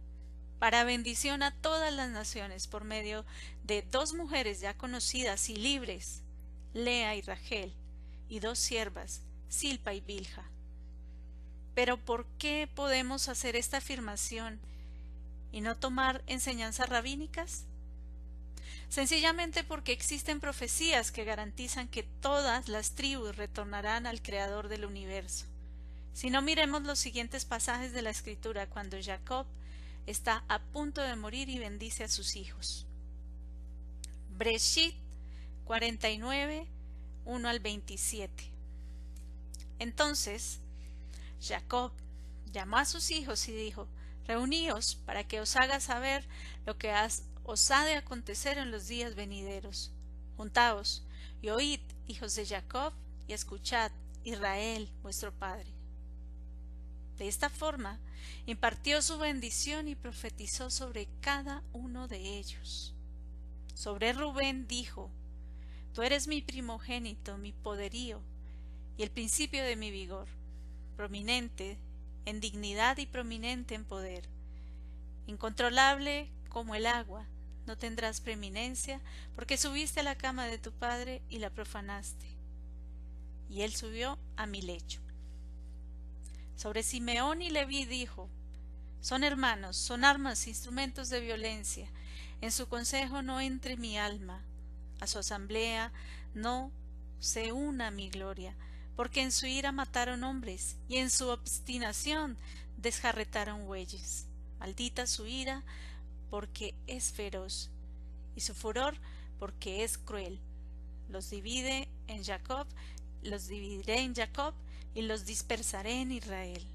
para 0.61 0.83
bendición 0.83 1.41
a 1.41 1.49
todas 1.49 1.91
las 1.91 2.11
naciones 2.11 2.67
por 2.67 2.83
medio 2.83 3.25
de 3.63 3.81
dos 3.81 4.13
mujeres 4.13 4.59
ya 4.59 4.77
conocidas 4.77 5.49
y 5.49 5.55
libres, 5.55 6.21
Lea 6.75 7.15
y 7.15 7.21
Rachel, 7.23 7.73
y 8.29 8.41
dos 8.41 8.59
siervas, 8.59 9.23
Silpa 9.49 9.95
y 9.95 10.01
Bilja. 10.01 10.43
Pero 11.73 11.97
¿por 11.97 12.27
qué 12.37 12.69
podemos 12.75 13.27
hacer 13.27 13.55
esta 13.55 13.77
afirmación 13.77 14.59
y 15.51 15.61
no 15.61 15.77
tomar 15.77 16.21
enseñanzas 16.27 16.89
rabínicas? 16.89 17.63
Sencillamente 18.87 19.63
porque 19.63 19.93
existen 19.93 20.39
profecías 20.39 21.11
que 21.11 21.25
garantizan 21.25 21.87
que 21.87 22.03
todas 22.03 22.67
las 22.67 22.91
tribus 22.91 23.35
retornarán 23.35 24.05
al 24.05 24.21
Creador 24.21 24.67
del 24.67 24.85
universo. 24.85 25.47
Si 26.13 26.29
no 26.29 26.43
miremos 26.43 26.83
los 26.83 26.99
siguientes 26.99 27.45
pasajes 27.45 27.93
de 27.93 28.03
la 28.03 28.11
Escritura 28.11 28.67
cuando 28.67 29.01
Jacob 29.01 29.47
está 30.05 30.43
a 30.47 30.59
punto 30.59 31.01
de 31.01 31.15
morir 31.15 31.49
y 31.49 31.59
bendice 31.59 32.03
a 32.03 32.09
sus 32.09 32.35
hijos. 32.35 32.85
Breshit 34.37 34.95
49, 35.65 36.67
1 37.25 37.49
al 37.49 37.59
27. 37.59 38.51
Entonces, 39.79 40.59
Jacob 41.41 41.91
llamó 42.51 42.77
a 42.77 42.85
sus 42.85 43.11
hijos 43.11 43.47
y 43.47 43.53
dijo, 43.53 43.87
Reuníos 44.27 44.95
para 45.05 45.23
que 45.27 45.41
os 45.41 45.55
haga 45.55 45.79
saber 45.79 46.27
lo 46.65 46.77
que 46.77 46.93
os 47.43 47.71
ha 47.71 47.85
de 47.85 47.95
acontecer 47.95 48.57
en 48.57 48.71
los 48.71 48.87
días 48.87 49.15
venideros. 49.15 49.91
Juntaos 50.37 51.03
y 51.41 51.49
oíd, 51.49 51.81
hijos 52.07 52.35
de 52.35 52.45
Jacob, 52.45 52.93
y 53.27 53.33
escuchad, 53.33 53.91
Israel, 54.23 54.91
vuestro 55.01 55.31
Padre. 55.33 55.80
De 57.17 57.27
esta 57.27 57.49
forma, 57.49 57.99
impartió 58.45 59.01
su 59.01 59.17
bendición 59.17 59.87
y 59.87 59.95
profetizó 59.95 60.69
sobre 60.69 61.07
cada 61.21 61.63
uno 61.73 62.07
de 62.07 62.37
ellos. 62.37 62.93
Sobre 63.73 64.13
Rubén 64.13 64.67
dijo, 64.67 65.11
Tú 65.93 66.03
eres 66.03 66.27
mi 66.27 66.41
primogénito, 66.41 67.37
mi 67.37 67.51
poderío, 67.51 68.21
y 68.97 69.03
el 69.03 69.11
principio 69.11 69.63
de 69.63 69.75
mi 69.75 69.91
vigor, 69.91 70.27
prominente 70.95 71.77
en 72.25 72.39
dignidad 72.39 72.97
y 72.97 73.05
prominente 73.05 73.75
en 73.75 73.85
poder. 73.85 74.29
incontrolable 75.27 76.29
como 76.49 76.75
el 76.75 76.85
agua, 76.85 77.25
no 77.65 77.77
tendrás 77.77 78.21
preeminencia, 78.21 78.99
porque 79.35 79.57
subiste 79.57 80.01
a 80.01 80.03
la 80.03 80.15
cama 80.15 80.47
de 80.47 80.57
tu 80.57 80.71
padre 80.71 81.21
y 81.29 81.39
la 81.39 81.49
profanaste. 81.49 82.27
Y 83.49 83.61
él 83.61 83.73
subió 83.73 84.17
a 84.35 84.45
mi 84.45 84.61
lecho. 84.61 85.01
Sobre 86.61 86.83
Simeón 86.83 87.41
y 87.41 87.49
Leví 87.49 87.85
dijo, 87.85 88.29
son 88.99 89.23
hermanos, 89.23 89.77
son 89.77 90.05
armas, 90.05 90.45
instrumentos 90.45 91.09
de 91.09 91.19
violencia. 91.19 91.89
En 92.39 92.51
su 92.51 92.67
consejo 92.67 93.23
no 93.23 93.41
entre 93.41 93.77
mi 93.77 93.97
alma, 93.97 94.43
a 94.99 95.07
su 95.07 95.17
asamblea 95.17 95.91
no 96.35 96.71
se 97.19 97.51
una 97.51 97.89
mi 97.89 98.11
gloria, 98.11 98.55
porque 98.95 99.23
en 99.23 99.31
su 99.31 99.47
ira 99.47 99.71
mataron 99.71 100.23
hombres, 100.23 100.77
y 100.87 100.97
en 100.97 101.09
su 101.09 101.29
obstinación 101.29 102.37
desjarretaron 102.77 103.65
bueyes. 103.65 104.27
Maldita 104.59 105.07
su 105.07 105.25
ira, 105.25 105.63
porque 106.29 106.75
es 106.85 107.11
feroz, 107.11 107.71
y 108.35 108.41
su 108.41 108.53
furor, 108.53 108.99
porque 109.39 109.83
es 109.83 109.97
cruel. 109.97 110.39
Los 111.09 111.31
divide 111.31 111.89
en 112.05 112.23
Jacob, 112.23 112.67
los 113.23 113.47
dividiré 113.47 114.01
en 114.01 114.13
Jacob, 114.13 114.53
y 114.93 115.03
los 115.03 115.25
dispersaré 115.25 116.01
en 116.01 116.11
Israel. 116.11 116.65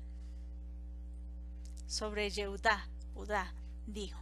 Sobre 1.86 2.30
Yehudá, 2.30 2.88
Judá, 3.14 3.52
dijo, 3.86 4.20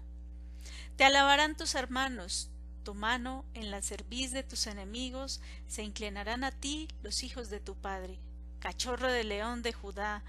Te 0.96 1.04
alabarán 1.04 1.56
tus 1.56 1.74
hermanos, 1.74 2.50
tu 2.84 2.94
mano 2.94 3.44
en 3.54 3.70
la 3.70 3.82
cerviz 3.82 4.32
de 4.32 4.42
tus 4.42 4.66
enemigos, 4.66 5.40
se 5.66 5.82
inclinarán 5.82 6.44
a 6.44 6.52
ti 6.52 6.88
los 7.02 7.22
hijos 7.22 7.50
de 7.50 7.60
tu 7.60 7.74
padre. 7.74 8.18
Cachorro 8.60 9.10
de 9.10 9.24
león 9.24 9.62
de 9.62 9.72
Judá, 9.72 10.22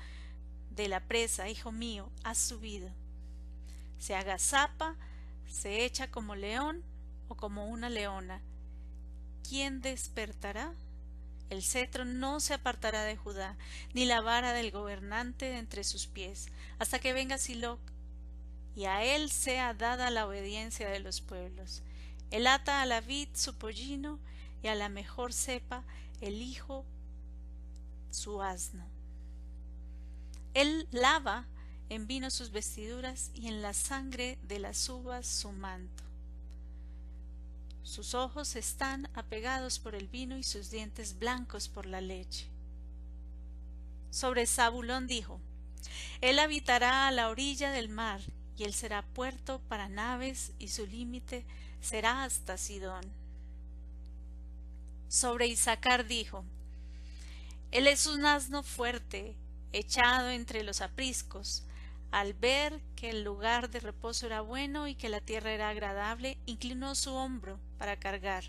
de 0.72 0.88
la 0.88 1.00
presa, 1.00 1.50
hijo 1.50 1.72
mío, 1.72 2.10
has 2.24 2.38
subido. 2.38 2.90
Se 4.00 4.16
agazapa, 4.16 4.96
se 5.50 5.86
echa 5.86 6.10
como 6.12 6.36
león 6.36 6.84
o 7.28 7.36
como 7.36 7.68
una 7.68 7.90
leona. 7.90 8.42
¿Quién 9.48 9.82
despertará? 9.82 10.74
El 11.50 11.64
cetro 11.64 12.06
no 12.06 12.40
se 12.40 12.54
apartará 12.54 13.04
de 13.04 13.18
Judá, 13.18 13.56
ni 13.94 14.06
la 14.06 14.22
vara 14.22 14.54
del 14.54 14.72
gobernante 14.72 15.46
de 15.46 15.58
entre 15.58 15.84
sus 15.84 16.08
pies, 16.08 16.48
hasta 16.80 17.00
que 17.00 17.14
venga 17.14 17.38
Siloc, 17.38 17.80
y 18.76 18.86
a 18.86 19.04
él 19.04 19.32
sea 19.32 19.74
dada 19.74 20.10
la 20.10 20.28
obediencia 20.28 20.90
de 20.90 21.00
los 21.00 21.22
pueblos. 21.22 21.84
Él 22.32 22.48
ata 22.48 22.82
a 22.82 22.86
la 22.86 23.02
vid 23.02 23.30
su 23.34 23.54
pollino, 23.56 24.20
y 24.64 24.68
a 24.68 24.74
la 24.76 24.90
mejor 24.90 25.32
cepa 25.32 25.84
el 26.22 26.42
hijo 26.42 26.86
su 28.10 28.42
asno. 28.42 28.84
Él 30.56 30.88
lava 30.90 31.46
en 31.90 32.08
vino 32.08 32.32
sus 32.32 32.50
vestiduras 32.50 33.30
y 33.36 33.48
en 33.48 33.62
la 33.62 33.74
sangre 33.74 34.40
de 34.48 34.58
las 34.58 34.90
uvas 34.90 35.28
su 35.28 35.52
manto. 35.52 36.05
Sus 37.86 38.16
ojos 38.16 38.56
están 38.56 39.08
apegados 39.14 39.78
por 39.78 39.94
el 39.94 40.08
vino 40.08 40.38
y 40.38 40.44
sus 40.44 40.72
dientes 40.72 41.20
blancos 41.20 41.70
por 41.70 41.86
la 41.86 42.02
leche. 42.02 42.48
Sobre 44.10 44.48
Zabulón 44.48 45.06
dijo, 45.06 45.40
Él 46.20 46.40
habitará 46.40 47.08
a 47.08 47.12
la 47.12 47.30
orilla 47.30 47.72
del 47.72 47.90
mar, 47.90 48.22
y 48.58 48.64
él 48.64 48.74
será 48.74 49.04
puerto 49.04 49.62
para 49.70 49.88
naves, 49.88 50.52
y 50.58 50.70
su 50.70 50.88
límite 50.88 51.46
será 51.80 52.24
hasta 52.24 52.58
Sidón. 52.58 53.06
Sobre 55.08 55.46
Isaacar 55.46 56.08
dijo, 56.08 56.44
Él 57.70 57.86
es 57.86 58.08
un 58.08 58.26
asno 58.26 58.64
fuerte, 58.64 59.36
echado 59.74 60.32
entre 60.32 60.64
los 60.64 60.82
apriscos, 60.82 61.64
al 62.16 62.34
ver 62.34 62.80
que 62.96 63.10
el 63.10 63.26
lugar 63.26 63.70
de 63.70 63.82
reposo 63.82 64.26
era 64.26 64.40
bueno 64.40 64.88
y 64.88 64.96
que 64.96 65.10
la 65.10 65.20
tierra 65.20 65.52
era 65.52 65.68
agradable, 65.68 66.38
inclinó 66.46 66.96
su 66.96 67.14
hombro 67.14 67.60
para 67.78 68.00
cargar, 68.00 68.46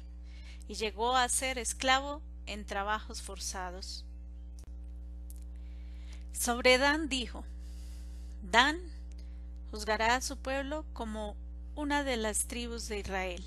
y 0.68 0.74
llegó 0.74 1.16
a 1.16 1.28
ser 1.28 1.58
esclavo 1.58 2.22
en 2.46 2.64
trabajos 2.64 3.22
forzados. 3.22 4.04
Sobre 6.32 6.78
Dan 6.78 7.08
dijo, 7.08 7.42
Dan 8.40 8.78
juzgará 9.72 10.14
a 10.14 10.20
su 10.20 10.36
pueblo 10.36 10.84
como 10.92 11.34
una 11.74 12.04
de 12.04 12.18
las 12.18 12.46
tribus 12.46 12.86
de 12.86 13.00
Israel. 13.00 13.44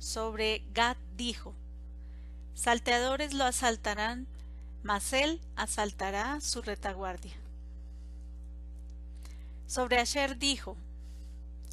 Sobre 0.00 0.64
Gad 0.74 0.96
dijo, 1.16 1.54
Salteadores 2.56 3.34
lo 3.34 3.44
asaltarán, 3.44 4.26
mas 4.82 5.12
él 5.12 5.40
asaltará 5.54 6.40
su 6.40 6.60
retaguardia. 6.60 7.36
Sobre 9.68 10.00
Asher 10.00 10.38
dijo, 10.38 10.78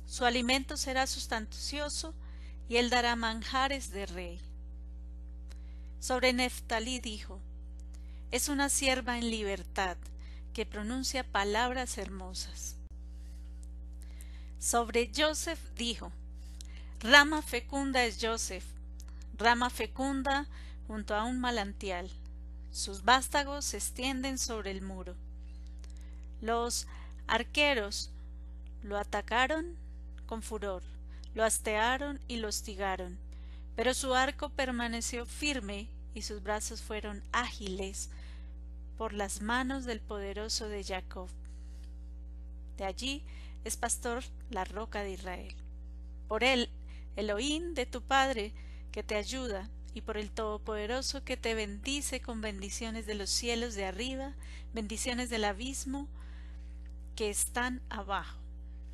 Su 0.05 0.25
alimento 0.25 0.75
será 0.75 1.07
sustancioso, 1.07 2.13
y 2.67 2.75
él 2.75 2.89
dará 2.89 3.15
manjares 3.15 3.91
de 3.91 4.05
rey. 4.05 4.41
Sobre 6.01 6.33
Neftalí 6.33 6.99
dijo, 6.99 7.39
Es 8.31 8.49
una 8.49 8.67
sierva 8.67 9.17
en 9.17 9.29
libertad, 9.29 9.95
que 10.53 10.65
pronuncia 10.65 11.23
palabras 11.23 11.97
hermosas. 11.97 12.75
Sobre 14.59 15.09
Joseph 15.15 15.59
dijo, 15.77 16.11
Rama 16.99 17.41
fecunda 17.41 18.03
es 18.03 18.17
Joseph, 18.21 18.65
rama 19.37 19.69
fecunda 19.69 20.47
junto 20.87 21.15
a 21.15 21.23
un 21.23 21.39
manantial. 21.39 22.09
Sus 22.71 23.05
vástagos 23.05 23.63
se 23.63 23.77
extienden 23.77 24.37
sobre 24.37 24.71
el 24.71 24.81
muro. 24.81 25.15
Los 26.41 26.87
arqueros 27.27 28.11
lo 28.83 28.97
atacaron 28.97 29.75
con 30.25 30.41
furor, 30.41 30.83
lo 31.33 31.43
hastearon 31.43 32.19
y 32.27 32.37
lo 32.37 32.47
hostigaron, 32.47 33.17
pero 33.75 33.93
su 33.93 34.13
arco 34.13 34.49
permaneció 34.49 35.25
firme 35.25 35.89
y 36.13 36.21
sus 36.21 36.41
brazos 36.41 36.81
fueron 36.81 37.23
ágiles 37.31 38.09
por 38.97 39.13
las 39.13 39.41
manos 39.41 39.85
del 39.85 39.99
poderoso 39.99 40.69
de 40.69 40.83
Jacob. 40.83 41.29
De 42.77 42.85
allí 42.85 43.23
es 43.63 43.77
pastor 43.77 44.23
la 44.49 44.63
roca 44.63 45.01
de 45.01 45.11
Israel. 45.11 45.55
Por 46.27 46.43
él, 46.43 46.69
Elohim 47.15 47.73
de 47.73 47.85
tu 47.85 48.01
Padre, 48.01 48.53
que 48.91 49.03
te 49.03 49.15
ayuda, 49.15 49.69
y 49.93 50.01
por 50.01 50.17
el 50.17 50.29
Todopoderoso 50.29 51.23
que 51.23 51.37
te 51.37 51.55
bendice 51.55 52.19
con 52.19 52.41
bendiciones 52.41 53.05
de 53.05 53.15
los 53.15 53.29
cielos 53.29 53.75
de 53.75 53.85
arriba, 53.85 54.33
bendiciones 54.73 55.29
del 55.29 55.45
abismo, 55.45 56.09
que 57.15 57.29
están 57.29 57.81
abajo, 57.89 58.37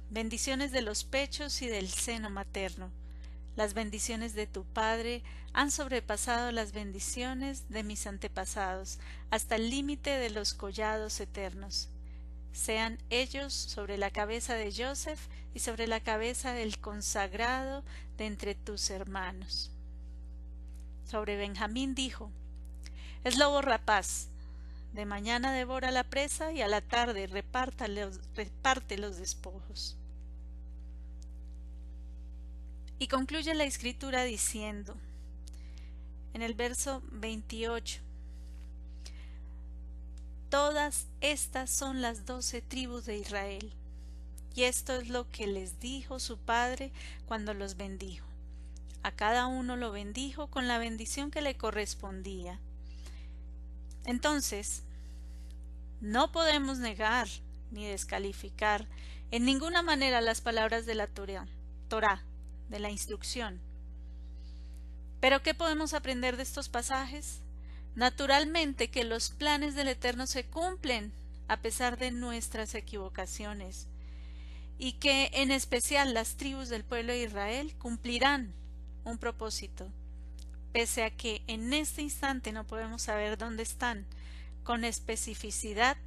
bendiciones 0.10 0.72
de 0.72 0.82
los 0.82 1.04
pechos 1.04 1.62
y 1.62 1.68
del 1.68 1.90
seno 1.90 2.30
materno. 2.30 2.92
Las 3.56 3.74
bendiciones 3.74 4.34
de 4.34 4.48
tu 4.48 4.64
Padre 4.64 5.24
han 5.54 5.72
sobrepasado 5.72 6.52
las 6.52 6.72
bendiciones 6.72 7.68
de 7.70 7.84
mis 7.84 8.08
antepasados, 8.08 9.00
hasta 9.32 9.56
el 9.56 9.70
límite 9.70 10.12
de 10.12 10.30
los 10.30 10.54
collados 10.54 11.20
eternos. 11.20 11.90
Sean 12.54 12.98
ellos 13.10 13.54
sobre 13.54 13.98
la 13.98 14.12
cabeza 14.12 14.54
de 14.54 14.72
Joseph 14.72 15.20
y 15.54 15.60
sobre 15.60 15.88
la 15.88 16.00
cabeza 16.00 16.54
del 16.54 16.80
consagrado 16.80 17.84
de 18.18 18.28
entre 18.28 18.56
tus 18.56 18.90
hermanos. 18.90 19.72
Sobre 21.06 21.36
Benjamín 21.36 21.96
dijo, 21.96 22.32
Es 23.24 23.38
lobo 23.38 23.62
rapaz, 23.62 24.31
de 24.94 25.06
mañana 25.06 25.54
devora 25.54 25.92
la 25.92 26.04
presa 26.04 26.52
y 26.52 26.62
a 26.62 26.68
la 26.68 26.82
tarde 26.82 27.28
reparte 27.28 27.88
los 28.98 29.18
despojos. 29.18 29.98
Y 33.00 33.08
concluye 33.08 33.54
la 33.54 33.64
escritura 33.64 34.24
diciendo, 34.24 34.96
en 36.34 36.42
el 36.42 36.54
verso 36.54 37.02
28, 37.12 38.02
Todas 40.52 41.08
estas 41.22 41.70
son 41.70 42.02
las 42.02 42.26
doce 42.26 42.62
tribus 42.62 43.06
de 43.06 43.18
Israel. 43.18 43.72
Y 44.54 44.64
esto 44.64 44.94
es 44.98 45.08
lo 45.08 45.32
que 45.32 45.48
les 45.48 45.80
dijo 45.80 46.20
su 46.20 46.38
padre 46.38 46.92
cuando 47.26 47.54
los 47.54 47.78
bendijo. 47.78 48.28
A 49.02 49.14
cada 49.14 49.48
uno 49.48 49.78
lo 49.78 49.94
bendijo 49.94 50.48
con 50.48 50.68
la 50.68 50.78
bendición 50.78 51.32
que 51.32 51.42
le 51.42 51.56
correspondía 51.56 52.60
entonces, 54.06 54.84
no 56.00 56.32
podemos 56.32 56.80
negar 56.80 57.28
ni 57.72 57.86
descalificar 57.86 58.88
en 59.30 59.46
ninguna 59.46 59.82
manera 59.82 60.20
las 60.22 60.42
palabras 60.42 60.86
de 60.86 60.96
la 60.96 61.08
Torah, 61.08 62.24
de 62.70 62.80
la 62.80 62.90
instrucción. 62.90 63.62
Pero 65.20 65.44
¿qué 65.44 65.54
podemos 65.54 65.94
aprender 65.94 66.36
de 66.36 66.44
estos 66.44 66.68
pasajes? 66.68 67.42
Naturalmente 67.96 68.90
que 68.90 69.04
los 69.04 69.30
planes 69.30 69.76
del 69.76 69.90
Eterno 69.90 70.26
se 70.26 70.46
cumplen 70.46 71.14
a 71.48 71.58
pesar 71.58 71.98
de 71.98 72.12
nuestras 72.12 72.74
equivocaciones 72.76 73.88
y 74.78 74.94
que 74.94 75.30
en 75.34 75.52
especial 75.52 76.14
las 76.14 76.38
tribus 76.38 76.70
del 76.70 76.84
pueblo 76.84 77.14
de 77.14 77.24
Israel 77.24 77.76
cumplirán 77.78 78.54
un 79.04 79.18
propósito 79.18 79.92
pese 80.72 81.04
a 81.04 81.12
que 81.12 81.44
en 81.48 81.74
este 81.74 82.02
instante 82.02 82.52
no 82.52 82.66
podemos 82.66 83.04
saber 83.04 83.38
dónde 83.38 83.64
están 83.64 84.06
con 84.64 84.84
especificidad, 84.84 85.98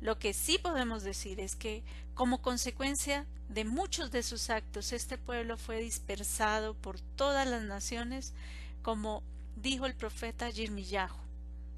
Lo 0.00 0.18
que 0.18 0.34
sí 0.34 0.58
podemos 0.58 1.02
decir 1.02 1.40
es 1.40 1.56
que, 1.56 1.82
como 2.14 2.42
consecuencia 2.42 3.26
de 3.48 3.64
muchos 3.64 4.10
de 4.10 4.22
sus 4.22 4.50
actos, 4.50 4.92
este 4.92 5.16
pueblo 5.18 5.56
fue 5.56 5.80
dispersado 5.80 6.74
por 6.74 7.00
todas 7.00 7.46
las 7.46 7.62
naciones, 7.62 8.34
como 8.82 9.22
dijo 9.56 9.86
el 9.86 9.94
profeta 9.94 10.50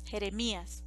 Jeremías. 0.05 0.83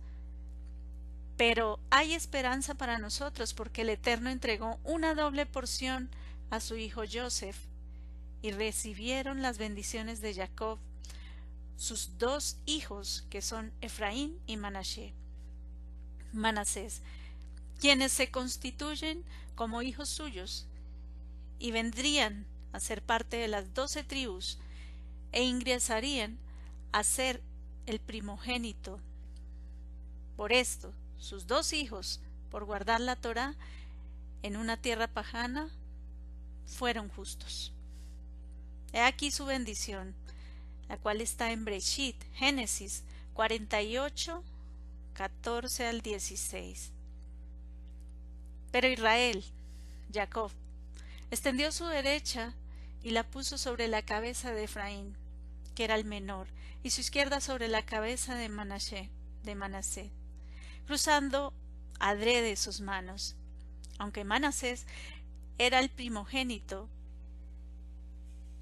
Pero 1.37 1.79
hay 1.89 2.13
esperanza 2.13 2.75
para 2.75 2.99
nosotros 2.99 3.53
porque 3.53 3.81
el 3.81 3.89
Eterno 3.89 4.29
entregó 4.29 4.79
una 4.83 5.15
doble 5.15 5.45
porción 5.45 6.09
a 6.49 6.59
su 6.59 6.75
hijo 6.75 7.03
Joseph 7.11 7.57
y 8.41 8.51
recibieron 8.51 9.41
las 9.41 9.57
bendiciones 9.57 10.21
de 10.21 10.33
Jacob, 10.35 10.79
sus 11.81 12.19
dos 12.19 12.57
hijos 12.67 13.25
que 13.31 13.41
son 13.41 13.73
Efraín 13.81 14.39
y 14.45 14.55
Manasés, 14.55 15.13
Manasés, 16.31 17.01
quienes 17.79 18.11
se 18.11 18.29
constituyen 18.29 19.23
como 19.55 19.81
hijos 19.81 20.07
suyos 20.07 20.67
y 21.57 21.71
vendrían 21.71 22.45
a 22.71 22.79
ser 22.79 23.01
parte 23.01 23.37
de 23.37 23.47
las 23.47 23.73
doce 23.73 24.03
tribus 24.03 24.59
e 25.31 25.41
ingresarían 25.41 26.37
a 26.91 27.03
ser 27.03 27.41
el 27.87 27.99
primogénito. 27.99 28.99
Por 30.37 30.53
esto, 30.53 30.93
sus 31.17 31.47
dos 31.47 31.73
hijos, 31.73 32.19
por 32.51 32.65
guardar 32.65 33.01
la 33.01 33.15
Torá 33.15 33.55
en 34.43 34.55
una 34.55 34.77
tierra 34.77 35.07
pajana, 35.07 35.71
fueron 36.67 37.09
justos. 37.09 37.73
He 38.93 39.01
aquí 39.01 39.31
su 39.31 39.45
bendición, 39.45 40.13
la 40.91 40.97
cual 40.97 41.21
está 41.21 41.53
en 41.53 41.63
Breshit, 41.63 42.17
Génesis 42.33 43.03
48, 43.33 44.43
14 45.13 45.87
al 45.87 46.01
16. 46.01 46.91
Pero 48.73 48.89
Israel, 48.89 49.41
Jacob, 50.13 50.51
extendió 51.31 51.71
su 51.71 51.85
derecha 51.85 52.53
y 53.03 53.11
la 53.11 53.23
puso 53.23 53.57
sobre 53.57 53.87
la 53.87 54.01
cabeza 54.01 54.51
de 54.51 54.65
Efraín, 54.65 55.15
que 55.75 55.85
era 55.85 55.95
el 55.95 56.03
menor, 56.03 56.47
y 56.83 56.89
su 56.89 56.99
izquierda 56.99 57.39
sobre 57.39 57.69
la 57.69 57.85
cabeza 57.85 58.35
de 58.35 58.49
Manasé, 58.49 59.09
de 59.43 59.55
Manasé, 59.55 60.11
cruzando 60.87 61.53
adrede 62.01 62.57
sus 62.57 62.81
manos. 62.81 63.37
Aunque 63.97 64.25
Manasés 64.25 64.85
era 65.57 65.79
el 65.79 65.89
primogénito, 65.89 66.89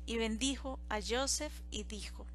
y 0.09 0.17
bendijo 0.17 0.79
a 0.89 1.01
Joseph 1.07 1.53
y 1.69 1.83
dijo, 1.83 2.25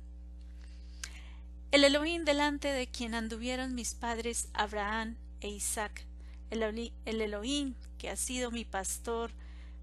El 1.73 1.83
Elohim 1.83 2.25
delante 2.25 2.69
de 2.69 2.87
quien 2.87 3.17
anduvieron 3.17 3.75
mis 3.75 3.95
padres 3.95 4.49
Abraham 4.55 5.17
e 5.41 5.49
Isaac, 5.49 6.07
el 6.51 7.21
Elohim 7.21 7.75
que 7.99 8.11
ha 8.11 8.15
sido 8.15 8.53
mi 8.53 8.65
pastor, 8.65 9.33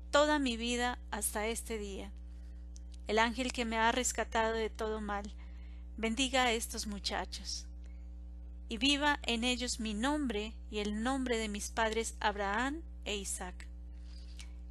toda 0.10 0.40
mi 0.40 0.56
vida 0.56 1.00
hasta 1.12 1.48
este 1.48 1.78
día. 1.78 2.14
El 3.08 3.20
ángel 3.20 3.52
que 3.52 3.66
me 3.66 3.76
ha 3.76 3.92
rescatado 3.92 4.54
de 4.54 4.70
todo 4.70 5.02
mal, 5.02 5.30
bendiga 5.98 6.44
a 6.44 6.54
estos 6.54 6.88
muchachos. 6.88 7.66
Y 8.70 8.78
viva 8.78 9.20
en 9.24 9.44
ellos 9.44 9.82
mi 9.82 9.94
nombre 9.94 10.54
y 10.72 10.80
el 10.80 11.04
nombre 11.04 11.38
de 11.38 11.50
mis 11.50 11.68
padres 11.68 12.16
Abraham 12.22 12.84
e 13.04 13.18
Isaac. 13.18 13.68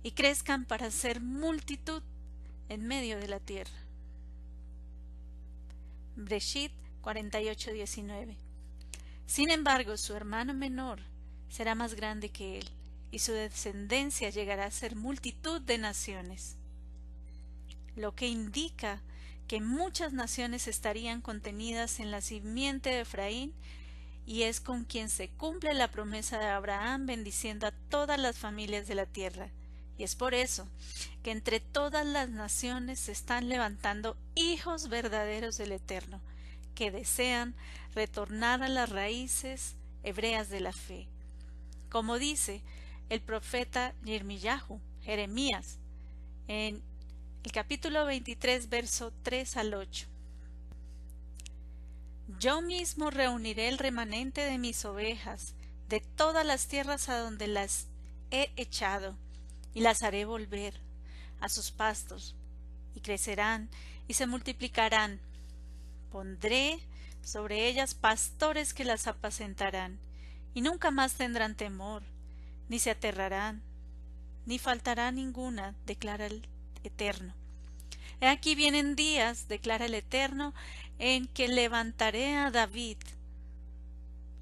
Y 0.03 0.13
crezcan 0.13 0.65
para 0.65 0.91
ser 0.91 1.21
multitud 1.21 2.03
en 2.71 2.87
medio 2.87 3.19
de 3.19 3.29
la 3.29 3.41
tierra. 3.41 3.77
Breshit 6.17 6.73
48:19 7.03 8.37
Sin 9.27 9.51
embargo, 9.51 9.97
su 9.97 10.15
hermano 10.15 10.55
menor 10.55 11.01
será 11.49 11.75
más 11.75 11.95
grande 11.95 12.31
que 12.31 12.59
él 12.59 12.69
y 13.11 13.19
su 13.19 13.33
descendencia 13.33 14.31
llegará 14.31 14.67
a 14.67 14.71
ser 14.71 14.95
multitud 14.95 15.61
de 15.61 15.79
naciones, 15.79 16.57
lo 17.97 18.15
que 18.15 18.29
indica 18.29 19.03
que 19.49 19.61
muchas 19.61 20.13
naciones 20.13 20.69
estarían 20.69 21.21
contenidas 21.21 21.99
en 21.99 22.13
la 22.13 22.21
simiente 22.21 22.91
de 22.91 23.01
Efraín 23.01 23.53
y 24.27 24.45
es 24.45 24.61
con 24.61 24.85
quien 24.85 25.11
se 25.11 25.29
cumple 25.29 25.75
la 25.75 25.91
promesa 25.91 26.39
de 26.39 26.47
Abraham 26.47 27.07
bendiciendo 27.07 27.67
a 27.67 27.73
todas 27.73 28.21
las 28.21 28.39
familias 28.39 28.87
de 28.87 28.95
la 28.95 29.07
tierra. 29.07 29.51
Y 30.01 30.05
es 30.05 30.15
por 30.15 30.33
eso 30.33 30.67
que 31.23 31.31
entre 31.31 31.61
todas 31.61 32.07
las 32.07 32.31
naciones 32.31 32.99
se 33.01 33.13
están 33.13 33.51
levantando 33.51 34.17
hijos 34.35 34.89
verdaderos 34.89 35.59
del 35.59 35.73
Eterno, 35.73 36.23
que 36.75 36.91
desean 36.91 37.55
retornar 37.95 38.63
a 38.63 38.71
las 38.71 38.89
raíces 38.89 39.75
hebreas 40.03 40.49
de 40.49 40.61
la 40.61 40.73
fe. 40.73 41.07
Como 41.91 42.19
dice 42.19 42.63
el 43.11 43.21
profeta 43.21 43.93
Yermiyahu, 44.03 44.81
Jeremías, 45.03 45.77
en 46.49 46.81
el 47.45 47.53
capítulo 47.53 48.07
23, 48.07 48.71
verso 48.71 49.13
3 49.23 49.59
al 49.59 49.75
8. 49.75 50.07
Yo 52.39 52.63
mismo 52.63 53.11
reuniré 53.11 53.69
el 53.69 53.77
remanente 53.77 54.41
de 54.41 54.57
mis 54.57 54.83
ovejas 54.87 55.53
de 55.91 56.01
todas 56.01 56.47
las 56.47 56.69
tierras 56.69 57.11
a 57.11 57.19
donde 57.19 57.49
las 57.49 57.87
he 58.31 58.51
echado, 58.57 59.15
y 59.75 59.81
las 59.81 60.03
haré 60.03 60.25
volver 60.25 60.81
a 61.41 61.49
sus 61.49 61.71
pastos, 61.71 62.35
y 62.95 63.01
crecerán 63.01 63.69
y 64.09 64.15
se 64.15 64.27
multiplicarán. 64.27 65.21
Pondré 66.11 66.81
sobre 67.23 67.69
ellas 67.69 67.95
pastores 67.95 68.75
que 68.75 68.85
las 68.85 69.07
apacentarán, 69.07 69.99
y 70.55 70.63
nunca 70.63 70.91
más 70.91 71.15
tendrán 71.15 71.55
temor, 71.55 72.03
ni 72.69 72.79
se 72.79 72.91
aterrarán, 72.91 73.63
ni 74.47 74.59
faltará 74.59 75.13
ninguna, 75.13 75.75
declara 75.87 76.27
el 76.27 76.49
Eterno. 76.83 77.35
He 78.21 78.27
aquí 78.27 78.55
vienen 78.55 78.97
días, 78.97 79.49
declara 79.49 79.87
el 79.87 79.95
Eterno, 79.95 80.55
en 80.99 81.27
que 81.27 81.49
levantaré 81.49 82.37
a 82.37 82.51
David 82.51 82.97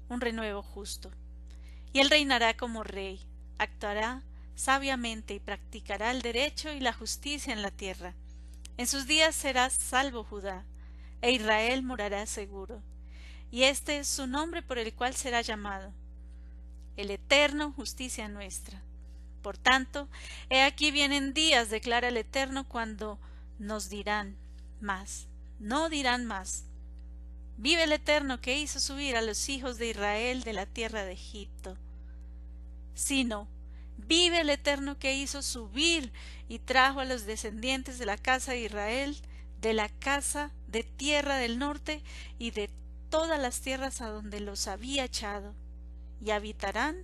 un 0.09 0.21
renuevo 0.21 0.61
justo, 0.63 1.11
y 1.93 1.99
él 1.99 2.09
reinará 2.09 2.55
como 2.57 2.83
rey, 2.83 3.19
actuará 3.57 4.23
sabiamente 4.59 5.33
y 5.33 5.39
practicará 5.39 6.11
el 6.11 6.21
derecho 6.21 6.71
y 6.73 6.81
la 6.81 6.91
justicia 6.91 7.53
en 7.53 7.61
la 7.61 7.71
tierra. 7.71 8.13
En 8.77 8.87
sus 8.87 9.07
días 9.07 9.35
será 9.35 9.69
salvo 9.69 10.23
Judá, 10.23 10.65
e 11.21 11.31
Israel 11.31 11.83
morará 11.83 12.25
seguro, 12.25 12.81
y 13.51 13.63
este 13.63 13.99
es 13.99 14.07
su 14.07 14.27
nombre 14.27 14.61
por 14.61 14.77
el 14.77 14.93
cual 14.93 15.15
será 15.15 15.41
llamado 15.41 15.93
el 16.97 17.11
eterno 17.11 17.71
justicia 17.71 18.27
nuestra. 18.27 18.83
Por 19.41 19.57
tanto, 19.57 20.09
he 20.49 20.63
aquí 20.63 20.91
vienen 20.91 21.33
días, 21.33 21.69
declara 21.69 22.09
el 22.09 22.17
Eterno, 22.17 22.67
cuando 22.67 23.17
nos 23.57 23.87
dirán 23.87 24.35
más, 24.81 25.29
no 25.59 25.87
dirán 25.87 26.25
más. 26.25 26.65
Vive 27.55 27.83
el 27.83 27.93
Eterno 27.93 28.41
que 28.41 28.59
hizo 28.59 28.81
subir 28.81 29.15
a 29.15 29.21
los 29.21 29.47
hijos 29.47 29.77
de 29.77 29.87
Israel 29.87 30.43
de 30.43 30.51
la 30.51 30.65
tierra 30.65 31.05
de 31.05 31.13
Egipto. 31.13 31.77
Sino, 32.95 33.47
vive 34.07 34.41
el 34.41 34.49
Eterno 34.49 34.97
que 34.97 35.15
hizo 35.15 35.41
subir 35.41 36.11
y 36.47 36.59
trajo 36.59 36.99
a 36.99 37.05
los 37.05 37.25
descendientes 37.25 37.99
de 37.99 38.05
la 38.05 38.17
casa 38.17 38.53
de 38.53 38.61
Israel, 38.61 39.17
de 39.61 39.73
la 39.73 39.89
casa 39.89 40.51
de 40.67 40.83
tierra 40.83 41.37
del 41.37 41.59
norte 41.59 42.01
y 42.37 42.51
de 42.51 42.69
todas 43.09 43.39
las 43.39 43.61
tierras 43.61 44.01
a 44.01 44.09
donde 44.09 44.39
los 44.39 44.67
había 44.67 45.05
echado 45.05 45.53
y 46.23 46.31
habitarán 46.31 47.03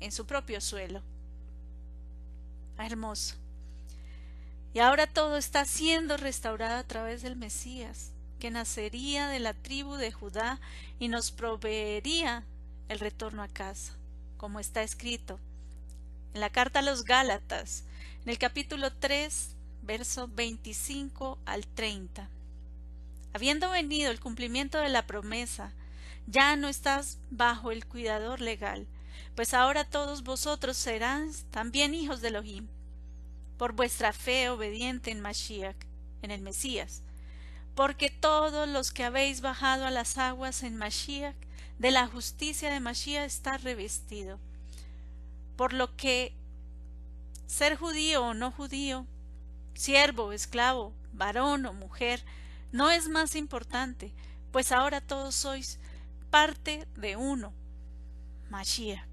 en 0.00 0.12
su 0.12 0.26
propio 0.26 0.60
suelo. 0.60 1.02
Ah, 2.76 2.86
hermoso. 2.86 3.36
Y 4.74 4.80
ahora 4.80 5.06
todo 5.06 5.36
está 5.36 5.64
siendo 5.64 6.16
restaurado 6.16 6.78
a 6.78 6.84
través 6.84 7.22
del 7.22 7.36
Mesías, 7.36 8.12
que 8.38 8.50
nacería 8.50 9.26
de 9.28 9.40
la 9.40 9.54
tribu 9.54 9.94
de 9.94 10.12
Judá 10.12 10.60
y 10.98 11.08
nos 11.08 11.32
proveería 11.32 12.44
el 12.88 13.00
retorno 13.00 13.42
a 13.42 13.48
casa, 13.48 13.94
como 14.36 14.60
está 14.60 14.82
escrito 14.82 15.40
en 16.38 16.40
la 16.40 16.50
carta 16.50 16.78
a 16.78 16.82
los 16.82 17.02
Gálatas, 17.02 17.82
en 18.22 18.30
el 18.30 18.38
capítulo 18.38 18.92
3, 18.92 19.56
verso 19.82 20.28
25 20.28 21.36
al 21.44 21.66
30. 21.66 22.30
Habiendo 23.32 23.70
venido 23.70 24.12
el 24.12 24.20
cumplimiento 24.20 24.78
de 24.78 24.88
la 24.88 25.04
promesa, 25.04 25.72
ya 26.28 26.54
no 26.54 26.68
estás 26.68 27.18
bajo 27.30 27.72
el 27.72 27.86
cuidador 27.86 28.40
legal, 28.40 28.86
pues 29.34 29.52
ahora 29.52 29.84
todos 29.84 30.22
vosotros 30.22 30.76
serán 30.76 31.32
también 31.50 31.92
hijos 31.92 32.20
de 32.20 32.28
Elohim, 32.28 32.68
por 33.56 33.72
vuestra 33.72 34.12
fe 34.12 34.48
obediente 34.48 35.10
en 35.10 35.20
Mashiach, 35.20 35.76
en 36.22 36.30
el 36.30 36.40
Mesías, 36.40 37.02
porque 37.74 38.10
todos 38.10 38.68
los 38.68 38.92
que 38.92 39.02
habéis 39.02 39.40
bajado 39.40 39.86
a 39.86 39.90
las 39.90 40.18
aguas 40.18 40.62
en 40.62 40.76
Mashiach, 40.76 41.34
de 41.80 41.90
la 41.90 42.06
justicia 42.06 42.70
de 42.70 42.78
Mashiach 42.78 43.26
está 43.26 43.58
revestido. 43.58 44.38
Por 45.58 45.72
lo 45.72 45.96
que 45.96 46.36
ser 47.46 47.76
judío 47.76 48.24
o 48.24 48.32
no 48.32 48.52
judío, 48.52 49.08
siervo, 49.74 50.30
esclavo, 50.30 50.94
varón 51.12 51.66
o 51.66 51.72
mujer, 51.72 52.24
no 52.70 52.92
es 52.92 53.08
más 53.08 53.34
importante, 53.34 54.12
pues 54.52 54.70
ahora 54.70 55.00
todos 55.00 55.34
sois 55.34 55.80
parte 56.30 56.86
de 56.94 57.16
uno, 57.16 57.52
Mashiach. 58.50 59.04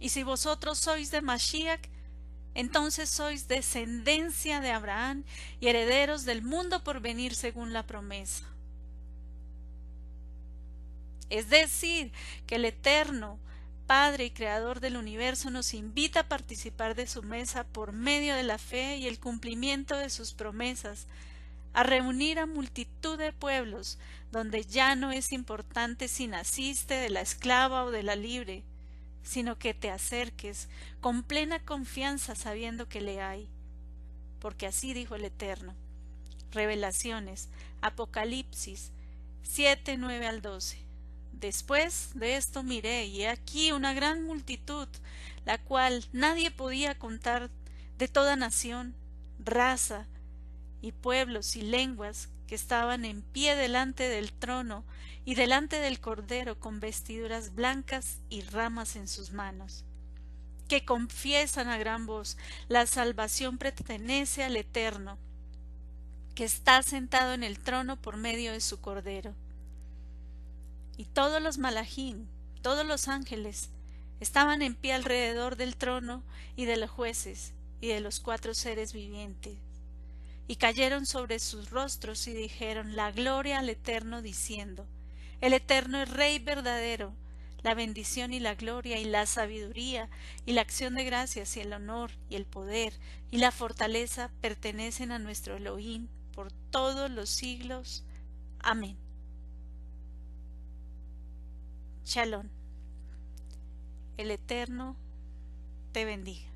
Y 0.00 0.08
si 0.08 0.24
vosotros 0.24 0.78
sois 0.78 1.12
de 1.12 1.22
Mashiach, 1.22 1.82
entonces 2.54 3.08
sois 3.08 3.46
descendencia 3.46 4.60
de 4.60 4.72
Abraham 4.72 5.22
y 5.60 5.68
herederos 5.68 6.24
del 6.24 6.42
mundo 6.42 6.82
por 6.82 6.98
venir 6.98 7.36
según 7.36 7.72
la 7.72 7.86
promesa. 7.86 8.48
Es 11.30 11.50
decir, 11.50 12.10
que 12.48 12.56
el 12.56 12.64
Eterno, 12.64 13.38
Padre 13.92 14.24
y 14.24 14.30
Creador 14.30 14.80
del 14.80 14.96
universo, 14.96 15.50
nos 15.50 15.74
invita 15.74 16.20
a 16.20 16.28
participar 16.28 16.94
de 16.94 17.06
su 17.06 17.22
mesa 17.22 17.64
por 17.64 17.92
medio 17.92 18.34
de 18.34 18.42
la 18.42 18.56
fe 18.56 18.96
y 18.96 19.06
el 19.06 19.20
cumplimiento 19.20 19.98
de 19.98 20.08
sus 20.08 20.32
promesas, 20.32 21.08
a 21.74 21.82
reunir 21.82 22.38
a 22.38 22.46
multitud 22.46 23.18
de 23.18 23.34
pueblos, 23.34 23.98
donde 24.30 24.64
ya 24.64 24.94
no 24.94 25.12
es 25.12 25.30
importante 25.30 26.08
si 26.08 26.26
naciste 26.26 26.94
de 26.94 27.10
la 27.10 27.20
esclava 27.20 27.84
o 27.84 27.90
de 27.90 28.02
la 28.02 28.16
libre, 28.16 28.62
sino 29.22 29.58
que 29.58 29.74
te 29.74 29.90
acerques 29.90 30.70
con 31.02 31.22
plena 31.22 31.62
confianza 31.62 32.34
sabiendo 32.34 32.88
que 32.88 33.02
le 33.02 33.20
hay. 33.20 33.46
Porque 34.40 34.66
así 34.66 34.94
dijo 34.94 35.16
el 35.16 35.26
Eterno. 35.26 35.74
Revelaciones, 36.50 37.50
Apocalipsis 37.82 38.90
7, 39.42 39.98
9 39.98 40.26
al 40.26 40.40
12. 40.40 40.91
Después 41.42 42.10
de 42.14 42.36
esto 42.36 42.62
miré, 42.62 43.06
y 43.06 43.22
he 43.22 43.28
aquí 43.28 43.72
una 43.72 43.94
gran 43.94 44.22
multitud, 44.22 44.86
la 45.44 45.58
cual 45.58 46.06
nadie 46.12 46.52
podía 46.52 46.96
contar, 46.96 47.50
de 47.98 48.06
toda 48.06 48.36
nación, 48.36 48.94
raza, 49.40 50.06
y 50.82 50.92
pueblos 50.92 51.56
y 51.56 51.62
lenguas, 51.62 52.28
que 52.46 52.54
estaban 52.54 53.04
en 53.04 53.22
pie 53.22 53.56
delante 53.56 54.08
del 54.08 54.32
trono 54.32 54.84
y 55.24 55.34
delante 55.34 55.80
del 55.80 55.98
Cordero 55.98 56.60
con 56.60 56.78
vestiduras 56.78 57.56
blancas 57.56 58.18
y 58.30 58.42
ramas 58.42 58.94
en 58.94 59.08
sus 59.08 59.32
manos, 59.32 59.84
que 60.68 60.84
confiesan 60.84 61.66
a 61.66 61.76
gran 61.76 62.06
voz, 62.06 62.36
la 62.68 62.86
salvación 62.86 63.58
pertenece 63.58 64.44
al 64.44 64.56
Eterno, 64.56 65.18
que 66.36 66.44
está 66.44 66.84
sentado 66.84 67.34
en 67.34 67.42
el 67.42 67.58
trono 67.58 68.00
por 68.00 68.16
medio 68.16 68.52
de 68.52 68.60
su 68.60 68.80
Cordero. 68.80 69.34
Y 70.96 71.06
todos 71.06 71.42
los 71.42 71.58
malajín, 71.58 72.28
todos 72.62 72.86
los 72.86 73.08
ángeles, 73.08 73.70
estaban 74.20 74.62
en 74.62 74.74
pie 74.74 74.92
alrededor 74.92 75.56
del 75.56 75.76
trono 75.76 76.22
y 76.56 76.64
de 76.64 76.76
los 76.76 76.90
jueces 76.90 77.54
y 77.80 77.88
de 77.88 78.00
los 78.00 78.20
cuatro 78.20 78.54
seres 78.54 78.92
vivientes 78.92 79.58
y 80.52 80.56
cayeron 80.56 81.06
sobre 81.06 81.38
sus 81.38 81.70
rostros 81.70 82.26
y 82.26 82.34
dijeron 82.34 82.96
la 82.96 83.10
gloria 83.10 83.58
al 83.58 83.70
Eterno 83.70 84.22
diciendo 84.22 84.86
El 85.40 85.54
Eterno 85.54 86.02
es 86.02 86.10
Rey 86.10 86.38
verdadero, 86.38 87.14
la 87.62 87.74
bendición 87.74 88.32
y 88.32 88.40
la 88.40 88.54
gloria 88.54 88.98
y 88.98 89.04
la 89.04 89.26
sabiduría 89.26 90.10
y 90.44 90.52
la 90.52 90.62
acción 90.62 90.94
de 90.94 91.04
gracias 91.04 91.56
y 91.56 91.60
el 91.60 91.72
honor 91.72 92.10
y 92.28 92.36
el 92.36 92.44
poder 92.44 92.92
y 93.30 93.38
la 93.38 93.50
fortaleza 93.50 94.30
pertenecen 94.40 95.12
a 95.12 95.18
nuestro 95.18 95.56
Elohim 95.56 96.08
por 96.34 96.52
todos 96.70 97.10
los 97.10 97.30
siglos. 97.30 98.04
Amén. 98.58 99.01
Shalom. 102.04 102.48
El 104.16 104.30
Eterno 104.30 104.96
te 105.92 106.04
bendiga. 106.04 106.51